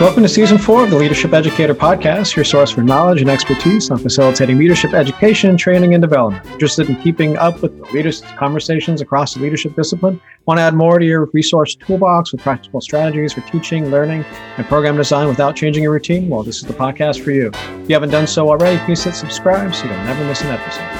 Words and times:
Welcome 0.00 0.22
to 0.22 0.30
season 0.30 0.56
four 0.56 0.82
of 0.82 0.88
the 0.88 0.96
Leadership 0.96 1.34
Educator 1.34 1.74
Podcast, 1.74 2.34
your 2.34 2.46
source 2.46 2.70
for 2.70 2.82
knowledge 2.82 3.20
and 3.20 3.28
expertise 3.28 3.90
on 3.90 3.98
facilitating 3.98 4.56
leadership 4.56 4.94
education, 4.94 5.58
training, 5.58 5.92
and 5.92 6.00
development. 6.00 6.46
Interested 6.46 6.88
in 6.88 6.96
keeping 6.96 7.36
up 7.36 7.60
with 7.60 7.76
the 7.76 7.84
latest 7.92 8.24
conversations 8.38 9.02
across 9.02 9.34
the 9.34 9.40
leadership 9.40 9.76
discipline? 9.76 10.18
Want 10.46 10.56
to 10.56 10.62
add 10.62 10.72
more 10.72 10.98
to 10.98 11.04
your 11.04 11.26
resource 11.34 11.74
toolbox 11.74 12.32
with 12.32 12.40
practical 12.40 12.80
strategies 12.80 13.34
for 13.34 13.42
teaching, 13.42 13.90
learning, 13.90 14.24
and 14.56 14.66
program 14.68 14.96
design 14.96 15.28
without 15.28 15.54
changing 15.54 15.82
your 15.82 15.92
routine? 15.92 16.30
Well, 16.30 16.44
this 16.44 16.56
is 16.56 16.62
the 16.62 16.72
podcast 16.72 17.22
for 17.22 17.32
you. 17.32 17.48
If 17.48 17.90
you 17.90 17.94
haven't 17.94 18.08
done 18.08 18.26
so 18.26 18.48
already, 18.48 18.82
please 18.86 19.04
hit 19.04 19.14
subscribe 19.14 19.74
so 19.74 19.84
you'll 19.84 19.96
never 19.96 20.24
miss 20.24 20.40
an 20.40 20.46
episode. 20.46 20.99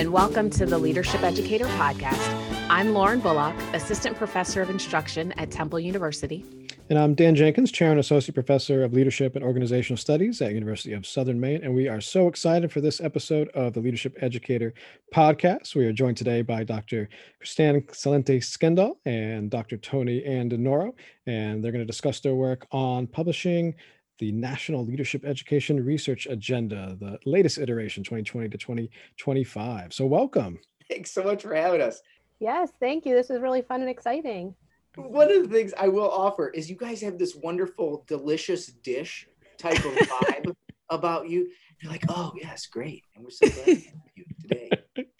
And 0.00 0.14
welcome 0.14 0.48
to 0.52 0.64
the 0.64 0.78
Leadership 0.78 1.22
Educator 1.22 1.66
Podcast. 1.66 2.66
I'm 2.70 2.94
Lauren 2.94 3.20
Bullock, 3.20 3.54
Assistant 3.74 4.16
Professor 4.16 4.62
of 4.62 4.70
Instruction 4.70 5.32
at 5.32 5.50
Temple 5.50 5.78
University. 5.78 6.42
And 6.88 6.98
I'm 6.98 7.14
Dan 7.14 7.34
Jenkins, 7.34 7.70
Chair 7.70 7.90
and 7.90 8.00
Associate 8.00 8.32
Professor 8.32 8.82
of 8.82 8.94
Leadership 8.94 9.36
and 9.36 9.44
Organizational 9.44 9.98
Studies 9.98 10.40
at 10.40 10.54
University 10.54 10.94
of 10.94 11.06
Southern 11.06 11.38
Maine. 11.38 11.60
And 11.62 11.74
we 11.74 11.86
are 11.86 12.00
so 12.00 12.28
excited 12.28 12.72
for 12.72 12.80
this 12.80 13.02
episode 13.02 13.48
of 13.48 13.74
the 13.74 13.80
Leadership 13.80 14.16
Educator 14.22 14.72
Podcast. 15.14 15.74
We 15.74 15.84
are 15.84 15.92
joined 15.92 16.16
today 16.16 16.40
by 16.40 16.64
Dr. 16.64 17.10
Kristan 17.44 17.86
Cilente 17.90 18.38
Skendall 18.38 18.94
and 19.04 19.50
Dr. 19.50 19.76
Tony 19.76 20.22
Andenoro, 20.22 20.94
and 21.26 21.62
they're 21.62 21.72
going 21.72 21.84
to 21.84 21.86
discuss 21.86 22.20
their 22.20 22.34
work 22.34 22.66
on 22.72 23.06
publishing 23.06 23.74
the 24.20 24.30
National 24.32 24.84
Leadership 24.84 25.24
Education 25.24 25.84
Research 25.84 26.26
Agenda, 26.26 26.96
the 27.00 27.18
latest 27.24 27.58
iteration, 27.58 28.04
2020 28.04 28.50
to 28.50 28.58
2025. 28.58 29.92
So, 29.92 30.06
welcome. 30.06 30.60
Thanks 30.88 31.10
so 31.10 31.24
much 31.24 31.42
for 31.42 31.54
having 31.54 31.80
us. 31.80 32.02
Yes, 32.38 32.70
thank 32.78 33.06
you. 33.06 33.14
This 33.14 33.30
is 33.30 33.40
really 33.40 33.62
fun 33.62 33.80
and 33.80 33.90
exciting. 33.90 34.54
One 34.96 35.32
of 35.32 35.42
the 35.42 35.48
things 35.48 35.72
I 35.78 35.88
will 35.88 36.10
offer 36.10 36.50
is 36.50 36.68
you 36.68 36.76
guys 36.76 37.00
have 37.00 37.18
this 37.18 37.34
wonderful, 37.34 38.04
delicious 38.06 38.66
dish 38.66 39.26
type 39.56 39.78
of 39.84 39.92
vibe 39.94 40.54
about 40.90 41.28
you. 41.28 41.50
You're 41.80 41.90
like, 41.90 42.04
oh, 42.08 42.32
yes, 42.36 42.66
great. 42.66 43.04
And 43.14 43.24
we're 43.24 43.30
so 43.30 43.48
glad 43.48 43.64
to 43.64 43.74
have 43.74 43.94
you 44.16 44.24
today. 44.42 44.70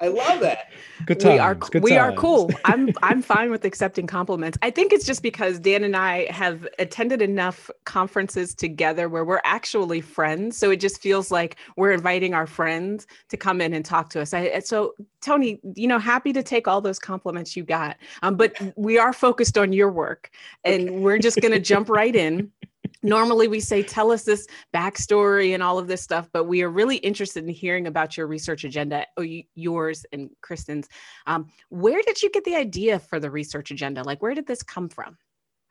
I 0.03 0.09
love 0.09 0.41
that. 0.41 0.70
Good 1.06 1.20
times. 1.20 1.34
We 1.34 1.39
are 1.39 1.55
Good 1.55 1.83
we 1.83 1.91
times. 1.91 2.01
are 2.01 2.12
cool. 2.12 2.51
I'm 2.65 2.93
I'm 3.03 3.20
fine 3.23 3.51
with 3.51 3.65
accepting 3.65 4.06
compliments. 4.06 4.56
I 4.62 4.70
think 4.70 4.93
it's 4.93 5.05
just 5.05 5.23
because 5.23 5.59
Dan 5.59 5.84
and 5.84 5.97
I 5.97 6.31
have 6.31 6.67
attended 6.79 7.20
enough 7.23 7.70
conferences 7.84 8.55
together 8.55 9.09
where 9.09 9.25
we're 9.25 9.41
actually 9.45 10.01
friends. 10.01 10.56
So 10.56 10.71
it 10.71 10.81
just 10.81 11.01
feels 11.03 11.31
like 11.31 11.56
we're 11.77 11.93
inviting 11.93 12.33
our 12.34 12.47
friends 12.47 13.06
to 13.28 13.37
come 13.37 13.61
in 13.61 13.75
and 13.75 13.84
talk 13.84 14.09
to 14.11 14.21
us. 14.21 14.33
I, 14.33 14.61
so 14.61 14.95
Tony, 15.21 15.61
you 15.75 15.87
know, 15.87 15.98
happy 15.98 16.33
to 16.33 16.43
take 16.43 16.67
all 16.67 16.81
those 16.81 16.98
compliments 16.98 17.56
you 17.56 17.65
got. 17.65 17.97
Um, 18.23 18.37
but 18.37 18.55
we 18.77 18.98
are 18.98 19.12
focused 19.12 19.59
on 19.59 19.73
your 19.73 19.91
work, 19.91 20.31
and 20.65 20.89
Okay. 20.89 20.91
we're 20.91 21.19
just 21.19 21.41
going 21.41 21.53
to 21.53 21.61
jump 21.61 21.89
right 21.89 22.17
in. 22.17 22.51
Normally, 23.03 23.49
we 23.49 23.61
say, 23.61 23.83
tell 23.83 24.11
us 24.13 24.25
this 24.25 24.47
backstory 24.75 25.55
and 25.55 25.63
all 25.63 25.79
of 25.79 25.89
this 25.89 26.03
stuff, 26.03 26.29
but 26.33 26.45
we 26.45 26.63
are 26.63 26.71
really 26.71 26.97
interested 26.97 27.45
in 27.45 27.51
hearing 27.51 27.87
about 27.87 28.17
your 28.17 28.27
research 28.27 28.65
agenda, 28.65 29.07
or 29.17 29.27
yours 29.55 30.05
and 30.13 30.31
Kristan's. 30.43 30.89
Um, 31.27 31.49
where 31.69 32.03
did 32.03 32.23
you 32.23 32.31
get 32.31 32.45
the 32.45 32.57
idea 32.57 32.99
for 32.99 33.21
the 33.21 33.31
research 33.31 33.71
agenda? 33.71 34.03
Like, 34.03 34.23
where 34.23 34.35
did 34.35 34.47
this 34.47 34.63
come 34.63 34.89
from? 34.89 35.17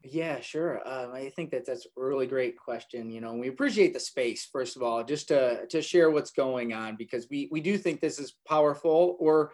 Yeah, 0.04 0.40
sure. 0.40 0.82
Um, 0.88 1.12
I 1.14 1.30
think 1.30 1.52
that 1.52 1.66
that's 1.66 1.86
a 1.86 2.02
really 2.02 2.26
great 2.26 2.58
question. 2.58 3.12
You 3.12 3.20
know, 3.20 3.34
we 3.34 3.50
appreciate 3.50 3.94
the 3.94 4.00
space, 4.00 4.48
first 4.50 4.78
of 4.78 4.82
all, 4.82 5.04
just 5.04 5.28
to, 5.28 5.66
to 5.68 5.82
share 5.82 6.10
what's 6.10 6.32
going 6.32 6.74
on 6.74 6.96
because 6.96 7.28
we, 7.30 7.50
we 7.52 7.60
do 7.60 7.78
think 7.78 8.00
this 8.00 8.18
is 8.18 8.36
powerful, 8.48 9.18
or 9.20 9.52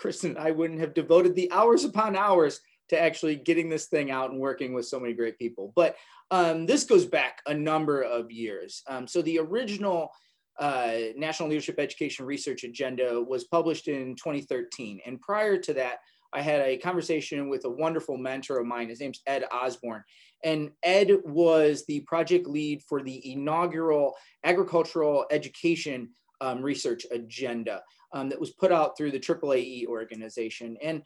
Kristan 0.00 0.38
I 0.38 0.52
wouldn't 0.52 0.80
have 0.80 0.94
devoted 0.94 1.34
the 1.34 1.50
hours 1.52 1.84
upon 1.84 2.16
hours 2.16 2.60
to 2.88 3.00
actually 3.00 3.36
getting 3.36 3.68
this 3.68 3.86
thing 3.86 4.10
out 4.10 4.30
and 4.30 4.40
working 4.40 4.72
with 4.72 4.86
so 4.86 4.98
many 4.98 5.12
great 5.12 5.38
people. 5.38 5.72
But 5.74 5.96
um, 6.30 6.66
this 6.66 6.84
goes 6.84 7.06
back 7.06 7.40
a 7.46 7.54
number 7.54 8.02
of 8.02 8.30
years. 8.30 8.82
Um, 8.86 9.06
so 9.06 9.22
the 9.22 9.38
original 9.38 10.10
uh, 10.58 10.92
National 11.16 11.48
Leadership 11.48 11.78
Education 11.78 12.26
Research 12.26 12.64
Agenda 12.64 13.22
was 13.22 13.44
published 13.44 13.88
in 13.88 14.16
2013. 14.16 15.00
And 15.06 15.20
prior 15.20 15.56
to 15.58 15.72
that, 15.74 15.98
I 16.32 16.42
had 16.42 16.60
a 16.60 16.76
conversation 16.76 17.48
with 17.48 17.64
a 17.64 17.70
wonderful 17.70 18.18
mentor 18.18 18.58
of 18.58 18.66
mine. 18.66 18.88
His 18.88 19.00
name's 19.00 19.22
Ed 19.26 19.44
Osborne. 19.50 20.04
And 20.44 20.70
Ed 20.82 21.10
was 21.24 21.84
the 21.86 22.00
project 22.00 22.46
lead 22.46 22.82
for 22.82 23.02
the 23.02 23.32
inaugural 23.32 24.14
agricultural 24.44 25.26
education 25.30 26.10
um, 26.40 26.62
research 26.62 27.06
agenda 27.10 27.82
um, 28.12 28.28
that 28.28 28.40
was 28.40 28.50
put 28.50 28.72
out 28.72 28.96
through 28.96 29.10
the 29.10 29.20
AAAE 29.20 29.86
organization. 29.86 30.76
And 30.82 31.02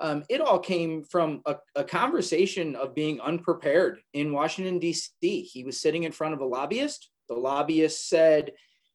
um, 0.00 0.24
it 0.30 0.40
all 0.40 0.58
came 0.58 1.04
from 1.04 1.42
a, 1.44 1.56
a 1.76 1.84
conversation 1.84 2.74
of 2.74 2.94
being 2.94 3.20
unprepared 3.20 4.00
in 4.14 4.32
Washington, 4.32 4.78
D.C. 4.78 5.42
He 5.42 5.62
was 5.62 5.80
sitting 5.80 6.04
in 6.04 6.12
front 6.12 6.32
of 6.32 6.40
a 6.40 6.46
lobbyist. 6.46 7.10
The 7.28 7.34
lobbyist 7.34 8.08
said, 8.08 8.52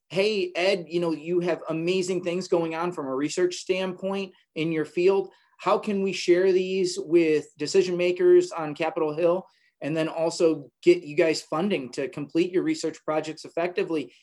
Hey, 0.09 0.51
Ed, 0.55 0.85
you 0.87 0.99
know, 0.99 1.11
you 1.11 1.39
have 1.41 1.61
amazing 1.69 2.23
things 2.23 2.47
going 2.47 2.75
on 2.75 2.91
from 2.91 3.07
a 3.07 3.15
research 3.15 3.55
standpoint 3.55 4.33
in 4.55 4.71
your 4.71 4.85
field. 4.85 5.29
How 5.59 5.77
can 5.77 6.01
we 6.01 6.11
share 6.11 6.51
these 6.51 6.97
with 6.99 7.47
decision 7.57 7.97
makers 7.97 8.51
on 8.51 8.75
Capitol 8.75 9.15
Hill 9.15 9.47
and 9.81 9.95
then 9.95 10.07
also 10.07 10.69
get 10.83 11.03
you 11.03 11.15
guys 11.15 11.41
funding 11.41 11.91
to 11.93 12.09
complete 12.09 12.51
your 12.51 12.63
research 12.63 12.97
projects 13.05 13.45
effectively? 13.45 14.13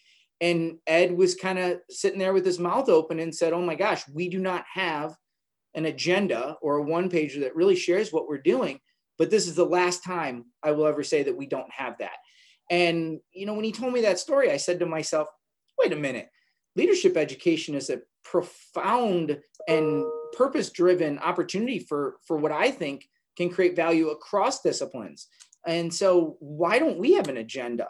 And 0.41 0.79
Ed 0.89 1.17
was 1.17 1.37
kind 1.37 1.59
of 1.59 1.79
sitting 1.89 2.19
there 2.19 2.33
with 2.33 2.45
his 2.45 2.59
mouth 2.59 2.89
open 2.89 3.21
and 3.21 3.35
said, 3.35 3.53
Oh 3.53 3.63
my 3.63 3.77
gosh, 3.77 4.03
we 4.13 4.29
do 4.29 4.41
not 4.41 4.65
have 4.73 5.15
an 5.75 5.87
agenda 5.87 6.57
or 6.61 6.77
a 6.77 6.83
one 6.83 7.11
pager 7.11 7.41
that 7.41 7.57
really 7.57 7.77
shares 7.77 8.13
what 8.13 8.29
we're 8.29 8.39
doing. 8.39 8.81
But 9.19 9.31
this 9.31 9.47
is 9.47 9.55
the 9.55 9.65
last 9.65 10.05
time 10.05 10.47
I 10.63 10.73
will 10.73 10.87
ever 10.87 11.03
say 11.03 11.23
that 11.23 11.37
we 11.37 11.47
don't 11.47 11.71
have 11.73 11.99
that. 11.99 12.17
And, 12.71 13.21
you 13.33 13.47
know, 13.47 13.55
when 13.55 13.65
he 13.65 13.73
told 13.73 13.93
me 13.93 14.01
that 14.03 14.19
story, 14.19 14.51
I 14.51 14.57
said 14.57 14.79
to 14.81 14.87
myself, 14.87 15.29
wait 15.79 15.93
a 15.93 15.97
minute, 15.97 16.29
leadership 16.77 17.17
education 17.17 17.75
is 17.75 17.91
a 17.91 18.01
profound 18.25 19.39
and 19.69 20.05
purpose 20.33 20.71
driven 20.71 21.19
opportunity 21.19 21.79
for, 21.79 22.17
for 22.27 22.37
what 22.37 22.53
I 22.53 22.71
think 22.71 23.07
can 23.37 23.51
create 23.51 23.77
value 23.77 24.09
across 24.09 24.63
disciplines. 24.63 25.29
And 25.67 25.93
so, 25.93 26.37
why 26.41 26.79
don't 26.79 26.99
we 26.99 27.13
have 27.15 27.29
an 27.29 27.37
agenda? 27.37 27.89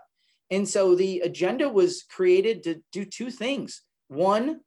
And 0.50 0.68
so, 0.68 0.94
the 0.94 1.20
agenda 1.20 1.68
was 1.68 2.02
created 2.02 2.62
to 2.64 2.82
do 2.92 3.04
two 3.04 3.30
things. 3.30 3.82
One, 4.08 4.60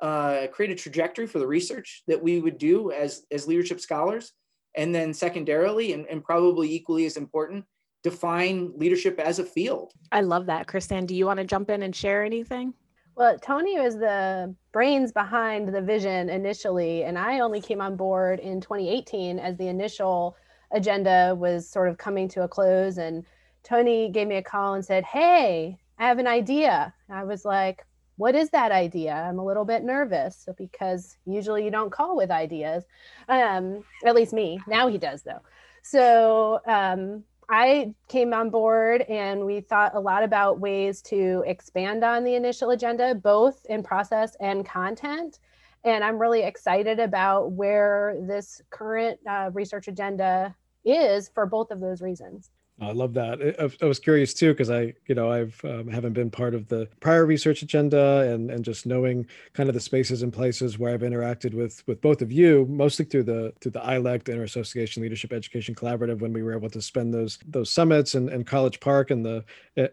uh, 0.00 0.46
create 0.52 0.70
a 0.70 0.74
trajectory 0.74 1.26
for 1.26 1.38
the 1.38 1.46
research 1.46 2.02
that 2.06 2.22
we 2.22 2.40
would 2.40 2.58
do 2.58 2.90
as, 2.90 3.22
as 3.30 3.46
leadership 3.46 3.80
scholars. 3.80 4.32
And 4.76 4.94
then, 4.94 5.12
secondarily, 5.12 5.92
and, 5.94 6.06
and 6.06 6.22
probably 6.22 6.72
equally 6.72 7.04
as 7.04 7.16
important, 7.16 7.64
define 8.02 8.72
leadership 8.76 9.18
as 9.18 9.38
a 9.38 9.44
field. 9.44 9.92
I 10.12 10.20
love 10.20 10.46
that. 10.46 10.66
Kristan, 10.68 11.06
do 11.06 11.14
you 11.14 11.26
want 11.26 11.38
to 11.38 11.44
jump 11.44 11.70
in 11.70 11.82
and 11.82 11.94
share 11.94 12.24
anything? 12.24 12.72
Well, 13.16 13.38
Tony 13.38 13.78
was 13.78 13.96
the 13.96 14.54
brains 14.72 15.12
behind 15.12 15.74
the 15.74 15.82
vision 15.82 16.30
initially, 16.30 17.04
and 17.04 17.18
I 17.18 17.40
only 17.40 17.60
came 17.60 17.80
on 17.80 17.96
board 17.96 18.38
in 18.38 18.60
2018 18.60 19.38
as 19.38 19.56
the 19.56 19.66
initial 19.66 20.36
agenda 20.72 21.34
was 21.36 21.68
sort 21.68 21.88
of 21.88 21.98
coming 21.98 22.28
to 22.28 22.44
a 22.44 22.48
close. 22.48 22.98
And 22.98 23.24
Tony 23.62 24.08
gave 24.08 24.28
me 24.28 24.36
a 24.36 24.42
call 24.42 24.74
and 24.74 24.84
said, 24.84 25.04
Hey, 25.04 25.78
I 25.98 26.06
have 26.06 26.18
an 26.18 26.26
idea. 26.26 26.94
And 27.08 27.18
I 27.18 27.24
was 27.24 27.44
like, 27.44 27.84
What 28.20 28.34
is 28.34 28.50
that 28.50 28.70
idea? 28.70 29.14
I'm 29.14 29.38
a 29.38 29.44
little 29.44 29.64
bit 29.64 29.82
nervous 29.82 30.46
because 30.58 31.16
usually 31.24 31.64
you 31.64 31.70
don't 31.70 31.90
call 31.90 32.18
with 32.18 32.30
ideas, 32.30 32.84
um, 33.30 33.82
at 34.04 34.14
least 34.14 34.34
me. 34.34 34.60
Now 34.66 34.88
he 34.88 34.98
does, 34.98 35.22
though. 35.22 35.40
So, 35.82 36.60
um, 36.66 37.24
I 37.48 37.94
came 38.08 38.34
on 38.34 38.50
board 38.50 39.00
and 39.08 39.46
we 39.46 39.62
thought 39.62 39.94
a 39.94 40.00
lot 40.00 40.22
about 40.22 40.60
ways 40.60 41.00
to 41.04 41.42
expand 41.46 42.04
on 42.04 42.22
the 42.22 42.34
initial 42.34 42.72
agenda, 42.72 43.14
both 43.14 43.64
in 43.70 43.82
process 43.82 44.36
and 44.38 44.66
content. 44.66 45.38
And 45.82 46.04
I'm 46.04 46.18
really 46.18 46.42
excited 46.42 47.00
about 47.00 47.52
where 47.52 48.18
this 48.20 48.60
current 48.68 49.18
uh, 49.26 49.48
research 49.54 49.88
agenda 49.88 50.54
is 50.84 51.30
for 51.30 51.46
both 51.46 51.70
of 51.70 51.80
those 51.80 52.02
reasons. 52.02 52.50
I 52.82 52.92
love 52.92 53.12
that. 53.14 53.40
I- 53.82 53.84
was 53.86 53.98
curious 53.98 54.32
too 54.32 54.52
because 54.52 54.70
I, 54.70 54.94
you 55.06 55.14
know, 55.14 55.30
I've 55.30 55.60
um, 55.64 55.86
haven't 55.88 56.14
been 56.14 56.30
part 56.30 56.54
of 56.54 56.66
the 56.68 56.88
prior 57.00 57.26
research 57.26 57.60
agenda, 57.60 58.20
and 58.32 58.50
and 58.50 58.64
just 58.64 58.86
knowing 58.86 59.26
kind 59.52 59.68
of 59.68 59.74
the 59.74 59.80
spaces 59.80 60.22
and 60.22 60.32
places 60.32 60.78
where 60.78 60.94
I've 60.94 61.02
interacted 61.02 61.52
with 61.52 61.86
with 61.86 62.00
both 62.00 62.22
of 62.22 62.32
you, 62.32 62.66
mostly 62.70 63.04
through 63.04 63.24
the 63.24 63.52
through 63.60 63.72
the 63.72 63.80
ILEC, 63.80 64.24
the 64.24 64.32
Inter 64.32 64.44
Association 64.44 65.02
Leadership 65.02 65.32
Education 65.32 65.74
Collaborative, 65.74 66.20
when 66.20 66.32
we 66.32 66.42
were 66.42 66.54
able 66.54 66.70
to 66.70 66.80
spend 66.80 67.12
those 67.12 67.38
those 67.46 67.70
summits 67.70 68.14
and, 68.14 68.30
and 68.30 68.46
College 68.46 68.80
Park 68.80 69.10
and 69.10 69.24
the 69.26 69.44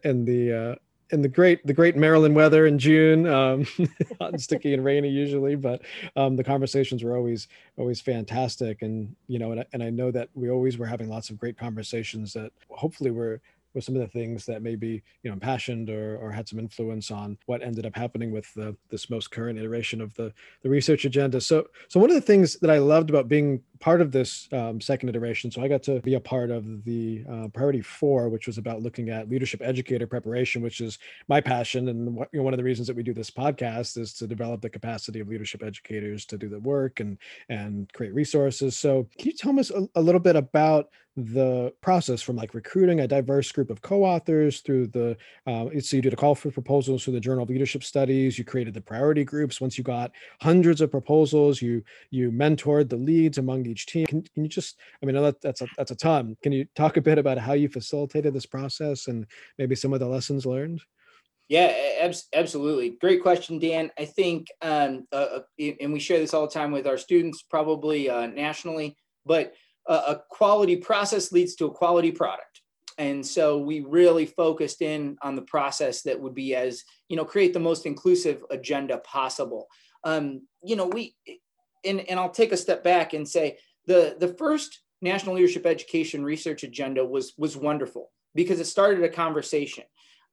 and 0.05 0.25
the 0.25 0.53
uh, 0.53 0.75
in 1.11 1.21
the 1.21 1.27
great 1.29 1.65
the 1.65 1.73
great 1.73 1.95
Maryland 1.95 2.35
weather 2.35 2.65
in 2.65 2.77
June, 2.77 3.27
um, 3.27 3.65
hot 4.19 4.33
and 4.33 4.41
sticky 4.41 4.73
and 4.73 4.83
rainy 4.83 5.09
usually, 5.09 5.55
but 5.55 5.81
um, 6.15 6.35
the 6.35 6.43
conversations 6.43 7.03
were 7.03 7.15
always 7.15 7.47
always 7.77 8.01
fantastic. 8.01 8.81
And 8.81 9.15
you 9.27 9.39
know, 9.39 9.51
and 9.51 9.61
I, 9.61 9.65
and 9.73 9.83
I 9.83 9.89
know 9.89 10.11
that 10.11 10.29
we 10.33 10.49
always 10.49 10.77
were 10.77 10.85
having 10.85 11.09
lots 11.09 11.29
of 11.29 11.39
great 11.39 11.57
conversations 11.57 12.33
that 12.33 12.51
hopefully 12.69 13.11
were 13.11 13.41
were 13.77 13.81
some 13.81 13.95
of 13.95 14.01
the 14.01 14.07
things 14.07 14.45
that 14.45 14.61
maybe 14.61 15.03
you 15.21 15.29
know 15.29 15.33
impassioned 15.33 15.89
or, 15.89 16.17
or 16.17 16.31
had 16.31 16.49
some 16.49 16.59
influence 16.59 17.11
on 17.11 17.37
what 17.45 17.61
ended 17.61 17.85
up 17.85 17.95
happening 17.95 18.31
with 18.31 18.51
the, 18.55 18.75
this 18.89 19.09
most 19.09 19.29
current 19.29 19.59
iteration 19.59 20.01
of 20.01 20.13
the 20.15 20.33
the 20.63 20.69
research 20.69 21.05
agenda. 21.05 21.39
So 21.39 21.67
so 21.87 21.99
one 21.99 22.09
of 22.09 22.15
the 22.15 22.21
things 22.21 22.57
that 22.59 22.71
I 22.71 22.79
loved 22.79 23.09
about 23.09 23.27
being 23.27 23.61
part 23.79 24.01
of 24.01 24.11
this 24.11 24.49
um, 24.51 24.81
second 24.81 25.09
iteration, 25.09 25.51
so 25.51 25.61
I 25.61 25.67
got 25.67 25.83
to 25.83 26.01
be 26.01 26.15
a 26.15 26.19
part 26.19 26.49
of 26.49 26.83
the 26.83 27.23
uh, 27.31 27.47
priority 27.49 27.81
four, 27.81 28.29
which 28.29 28.47
was 28.47 28.57
about 28.57 28.81
looking 28.81 29.09
at 29.09 29.29
leadership 29.29 29.61
educator 29.63 30.07
preparation, 30.07 30.63
which 30.63 30.81
is 30.81 30.97
my 31.27 31.39
passion 31.39 31.89
and 31.89 32.17
you 32.33 32.39
know, 32.39 32.43
one 32.43 32.53
of 32.53 32.57
the 32.57 32.63
reasons 32.63 32.87
that 32.87 32.95
we 32.95 33.03
do 33.03 33.13
this 33.13 33.29
podcast 33.29 33.97
is 33.97 34.13
to 34.15 34.25
develop 34.25 34.61
the 34.61 34.69
capacity 34.69 35.19
of 35.19 35.27
leadership 35.27 35.61
educators 35.63 36.25
to 36.25 36.37
do 36.37 36.49
the 36.49 36.59
work 36.59 36.99
and 36.99 37.17
and 37.49 37.93
create 37.93 38.13
resources. 38.13 38.75
So 38.75 39.07
can 39.19 39.27
you 39.27 39.33
tell 39.33 39.59
us 39.59 39.69
a, 39.69 39.87
a 39.95 40.01
little 40.01 40.19
bit 40.19 40.35
about 40.35 40.89
the 41.17 41.73
process 41.81 42.21
from 42.21 42.35
like 42.35 42.53
recruiting 42.53 42.99
a 42.99 43.07
diverse 43.07 43.51
group 43.51 43.71
of 43.71 43.81
co-authors 43.81 44.59
through 44.59 44.85
the 44.85 45.17
uh, 45.47 45.65
so 45.79 45.95
you 45.95 46.01
did 46.01 46.13
a 46.13 46.15
call 46.15 46.35
for 46.35 46.51
proposals 46.51 47.03
through 47.03 47.13
the 47.13 47.19
journal 47.19 47.41
of 47.41 47.49
leadership 47.49 47.83
studies 47.83 48.37
you 48.37 48.45
created 48.45 48.71
the 48.71 48.81
priority 48.81 49.23
groups 49.23 49.59
once 49.59 49.79
you 49.79 49.83
got 49.83 50.11
hundreds 50.41 50.79
of 50.79 50.91
proposals 50.91 51.59
you 51.59 51.83
you 52.11 52.31
mentored 52.31 52.87
the 52.87 52.95
leads 52.95 53.39
among 53.39 53.65
each 53.65 53.87
team 53.87 54.05
can, 54.05 54.21
can 54.21 54.43
you 54.43 54.49
just 54.49 54.77
i 55.01 55.07
mean 55.07 55.15
that, 55.15 55.41
that's 55.41 55.61
a 55.61 55.67
that's 55.75 55.89
a 55.89 55.95
ton 55.95 56.37
can 56.43 56.51
you 56.51 56.67
talk 56.75 56.97
a 56.97 57.01
bit 57.01 57.17
about 57.17 57.39
how 57.39 57.53
you 57.53 57.67
facilitated 57.67 58.31
this 58.31 58.45
process 58.45 59.07
and 59.07 59.25
maybe 59.57 59.73
some 59.73 59.93
of 59.93 59.99
the 59.99 60.07
lessons 60.07 60.45
learned 60.45 60.81
yeah, 61.49 62.11
absolutely. 62.33 62.97
Great 62.99 63.21
question, 63.21 63.57
Dan. 63.57 63.89
I 63.97 64.03
think, 64.03 64.47
um, 64.61 65.07
uh, 65.13 65.39
uh 65.59 65.73
and 65.79 65.93
we 65.93 65.99
share 66.01 66.19
this 66.19 66.33
all 66.33 66.45
the 66.45 66.53
time 66.53 66.73
with 66.73 66.85
our 66.85 66.97
students, 66.97 67.41
probably 67.41 68.09
uh, 68.09 68.27
nationally, 68.27 68.97
but 69.25 69.53
a 69.93 70.21
quality 70.29 70.75
process 70.75 71.31
leads 71.31 71.55
to 71.55 71.65
a 71.65 71.71
quality 71.71 72.11
product. 72.11 72.61
And 72.97 73.25
so 73.25 73.59
we 73.59 73.81
really 73.81 74.25
focused 74.25 74.81
in 74.81 75.17
on 75.21 75.35
the 75.35 75.43
process 75.43 76.01
that 76.01 76.19
would 76.19 76.33
be 76.33 76.55
as, 76.55 76.83
you 77.09 77.15
know, 77.15 77.25
create 77.25 77.53
the 77.53 77.59
most 77.59 77.85
inclusive 77.85 78.43
agenda 78.49 78.97
possible. 78.99 79.67
Um, 80.03 80.47
you 80.63 80.75
know, 80.75 80.87
we, 80.87 81.15
and, 81.85 81.99
and 82.09 82.19
I'll 82.19 82.31
take 82.31 82.51
a 82.51 82.57
step 82.57 82.83
back 82.83 83.13
and 83.13 83.27
say 83.27 83.59
the, 83.85 84.15
the 84.19 84.29
first 84.29 84.81
National 85.01 85.35
Leadership 85.35 85.65
Education 85.65 86.23
Research 86.23 86.63
Agenda 86.63 87.05
was, 87.05 87.33
was 87.37 87.55
wonderful 87.55 88.09
because 88.33 88.59
it 88.59 88.65
started 88.65 89.03
a 89.03 89.09
conversation. 89.09 89.83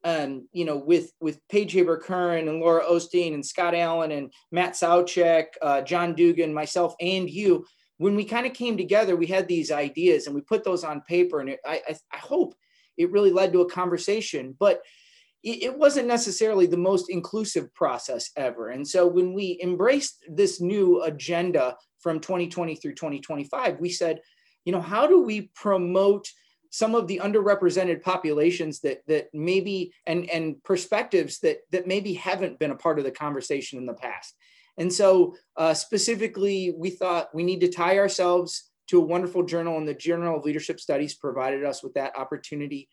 Um, 0.03 0.49
you 0.53 0.67
know, 0.67 0.77
with 0.77 1.13
with 1.19 1.41
Paige 1.49 1.73
Haber 1.73 1.97
Curran 1.97 2.49
and 2.49 2.61
Laura 2.61 2.85
Osteen 2.85 3.33
and 3.33 3.45
Scott 3.45 3.75
Allen 3.75 4.11
and 4.11 4.31
Matt 4.53 4.75
Sowcik, 4.75 5.47
uh, 5.63 5.81
John 5.81 6.15
Dugan, 6.15 6.53
myself, 6.53 6.95
and 7.01 7.29
you, 7.29 7.65
when 7.99 8.17
we 8.17 8.25
kind 8.25 8.47
of 8.47 8.53
came 8.53 8.77
together, 8.77 9.17
we 9.17 9.27
had 9.27 9.47
these 9.47 9.71
ideas 9.71 10.27
and 10.27 10.35
we 10.35 10.41
put 10.41 10.65
those 10.65 10.85
on 10.85 11.01
paper. 11.03 11.41
And 11.41 11.51
it, 11.51 11.61
I, 11.65 11.81
I, 11.89 11.97
I, 12.13 12.17
hope 12.17 12.55
it 12.97 13.11
really 13.13 13.31
led 13.31 13.53
to 13.53 13.61
a 13.61 13.71
conversation, 13.71 14.57
but 14.59 14.83
it, 15.43 15.63
it 15.63 15.79
wasn't 15.79 16.09
necessarily 16.09 16.67
the 16.67 16.77
most 16.77 17.09
inclusive 17.09 17.73
process 17.75 18.31
ever. 18.37 18.71
And 18.71 18.87
so 18.87 19.07
when 19.07 19.33
we 19.33 19.61
embraced 19.63 20.25
this 20.29 20.61
new 20.61 21.03
agenda 21.03 21.77
from 22.01 22.21
2020 22.21 22.75
through 22.77 22.95
2025, 22.95 23.79
we 23.79 23.91
said, 23.91 24.21
you 24.65 24.73
know, 24.73 24.81
how 24.81 25.07
do 25.07 25.23
we 25.23 25.51
promote 25.55 26.29
some 26.71 26.97
of 26.97 27.07
the 27.07 27.21
underrepresented 27.23 28.03
populations 28.03 28.81
that 28.81 29.01
that 29.07 29.29
maybe 29.33 29.93
and 30.07 30.29
and 30.29 30.61
perspectives 30.65 31.39
that 31.39 31.59
that 31.71 31.87
maybe 31.87 32.15
haven't 32.15 32.59
been 32.59 32.73
a 32.73 32.77
part 32.77 32.99
of 32.99 33.05
the 33.05 33.13
conversation 33.13 33.79
in 33.79 33.87
the 33.87 33.95
past 33.95 34.35
and 34.77 34.93
so, 34.93 35.37
uh, 35.57 35.75
specifically, 35.75 36.75
we 36.77 36.91
thought 36.91 37.35
we 37.35 37.45
need 37.45 37.61
to 37.61 37.71
tie 37.71 37.99
ourselves 37.99 38.71
to 38.89 39.01
a 39.01 39.05
wonderful 39.05 39.45
journal, 39.45 39.79
and 39.79 39.89
the 39.89 39.95
Journal 39.95 40.37
of 40.37 40.45
Leadership 40.45 40.81
Studies 40.81 41.15
provided 41.15 41.65
us 41.65 41.83
with 41.83 41.95
that 41.95 42.17
opportunity. 42.17 42.89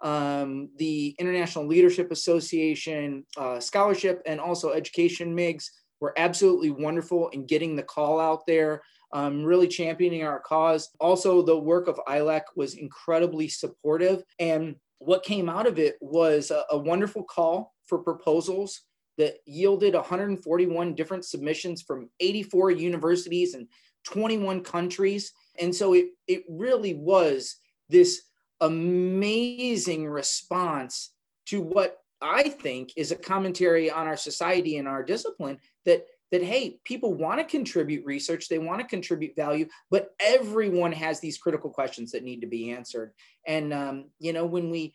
Um, 0.00 0.70
the 0.76 1.14
International 1.18 1.66
Leadership 1.66 2.10
Association 2.10 3.24
uh, 3.36 3.60
scholarship 3.60 4.22
and 4.26 4.40
also 4.40 4.72
education 4.72 5.34
MIGs 5.34 5.70
were 6.00 6.14
absolutely 6.18 6.70
wonderful 6.70 7.28
in 7.28 7.46
getting 7.46 7.76
the 7.76 7.82
call 7.82 8.20
out 8.20 8.46
there, 8.46 8.82
um, 9.12 9.44
really 9.44 9.68
championing 9.68 10.24
our 10.24 10.40
cause. 10.40 10.90
Also, 11.00 11.42
the 11.42 11.58
work 11.58 11.88
of 11.88 12.00
ILEC 12.06 12.42
was 12.56 12.74
incredibly 12.74 13.48
supportive. 13.48 14.22
And 14.38 14.76
what 14.98 15.22
came 15.22 15.48
out 15.48 15.66
of 15.66 15.78
it 15.78 15.96
was 16.00 16.50
a, 16.50 16.64
a 16.70 16.78
wonderful 16.78 17.22
call 17.24 17.74
for 17.86 17.98
proposals 17.98 18.82
that 19.18 19.36
yielded 19.46 19.94
141 19.94 20.94
different 20.94 21.24
submissions 21.24 21.82
from 21.82 22.10
84 22.20 22.70
universities 22.72 23.54
and 23.54 23.68
21 24.04 24.62
countries. 24.62 25.32
And 25.60 25.74
so 25.74 25.94
it, 25.94 26.08
it 26.26 26.44
really 26.48 26.94
was 26.94 27.56
this 27.88 28.22
amazing 28.60 30.06
response 30.06 31.12
to 31.46 31.60
what 31.60 31.98
I 32.20 32.48
think 32.48 32.92
is 32.96 33.12
a 33.12 33.16
commentary 33.16 33.90
on 33.90 34.06
our 34.06 34.16
society 34.16 34.78
and 34.78 34.88
our 34.88 35.02
discipline 35.02 35.58
that 35.84 36.06
that 36.32 36.42
hey 36.42 36.78
people 36.84 37.14
want 37.14 37.38
to 37.38 37.44
contribute 37.44 38.04
research 38.04 38.48
they 38.48 38.58
want 38.58 38.80
to 38.80 38.86
contribute 38.86 39.36
value 39.36 39.66
but 39.90 40.10
everyone 40.18 40.92
has 40.92 41.20
these 41.20 41.38
critical 41.38 41.70
questions 41.70 42.10
that 42.10 42.24
need 42.24 42.40
to 42.40 42.46
be 42.46 42.70
answered 42.70 43.12
and 43.46 43.72
um, 43.72 44.06
you 44.18 44.32
know 44.32 44.44
when 44.44 44.70
we 44.70 44.92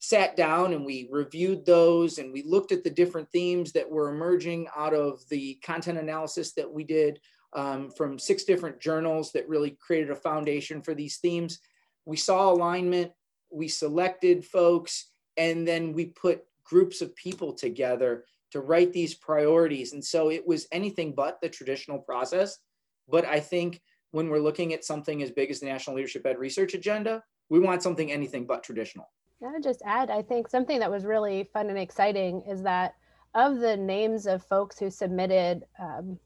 sat 0.00 0.34
down 0.34 0.72
and 0.72 0.84
we 0.84 1.08
reviewed 1.10 1.64
those 1.66 2.18
and 2.18 2.32
we 2.32 2.42
looked 2.42 2.72
at 2.72 2.82
the 2.82 2.90
different 2.90 3.30
themes 3.30 3.70
that 3.72 3.88
were 3.88 4.08
emerging 4.08 4.66
out 4.74 4.94
of 4.94 5.20
the 5.28 5.54
content 5.62 5.98
analysis 5.98 6.52
that 6.54 6.70
we 6.70 6.82
did 6.84 7.20
um, 7.52 7.90
from 7.90 8.18
six 8.18 8.44
different 8.44 8.80
journals 8.80 9.30
that 9.32 9.48
really 9.48 9.76
created 9.78 10.10
a 10.10 10.16
foundation 10.16 10.80
for 10.80 10.94
these 10.94 11.18
themes. 11.18 11.60
We 12.06 12.16
saw 12.16 12.50
alignment, 12.50 13.12
we 13.50 13.68
selected 13.68 14.44
folks, 14.44 15.10
and 15.36 15.68
then 15.68 15.92
we 15.92 16.06
put 16.06 16.44
groups 16.64 17.02
of 17.02 17.14
people 17.14 17.52
together 17.52 18.24
to 18.52 18.60
write 18.60 18.94
these 18.94 19.14
priorities. 19.14 19.92
And 19.92 20.04
so 20.04 20.30
it 20.30 20.46
was 20.46 20.66
anything 20.72 21.14
but 21.14 21.40
the 21.42 21.48
traditional 21.48 21.98
process. 21.98 22.58
But 23.06 23.26
I 23.26 23.40
think 23.40 23.82
when 24.12 24.30
we're 24.30 24.38
looking 24.38 24.72
at 24.72 24.84
something 24.84 25.22
as 25.22 25.30
big 25.30 25.50
as 25.50 25.60
the 25.60 25.66
National 25.66 25.96
Leadership 25.96 26.24
Ed 26.26 26.38
Research 26.38 26.72
Agenda, 26.72 27.22
we 27.50 27.60
want 27.60 27.82
something 27.82 28.10
anything 28.10 28.46
but 28.46 28.62
traditional. 28.62 29.10
I 29.42 29.58
just 29.60 29.82
add, 29.84 30.10
I 30.10 30.22
think 30.22 30.48
something 30.48 30.80
that 30.80 30.90
was 30.90 31.04
really 31.04 31.44
fun 31.52 31.70
and 31.70 31.78
exciting 31.78 32.42
is 32.42 32.62
that 32.62 32.94
of 33.34 33.58
the 33.58 33.76
names 33.76 34.26
of 34.26 34.42
folks 34.44 34.78
who 34.78 34.90
submitted 34.90 35.64
um, 35.78 36.18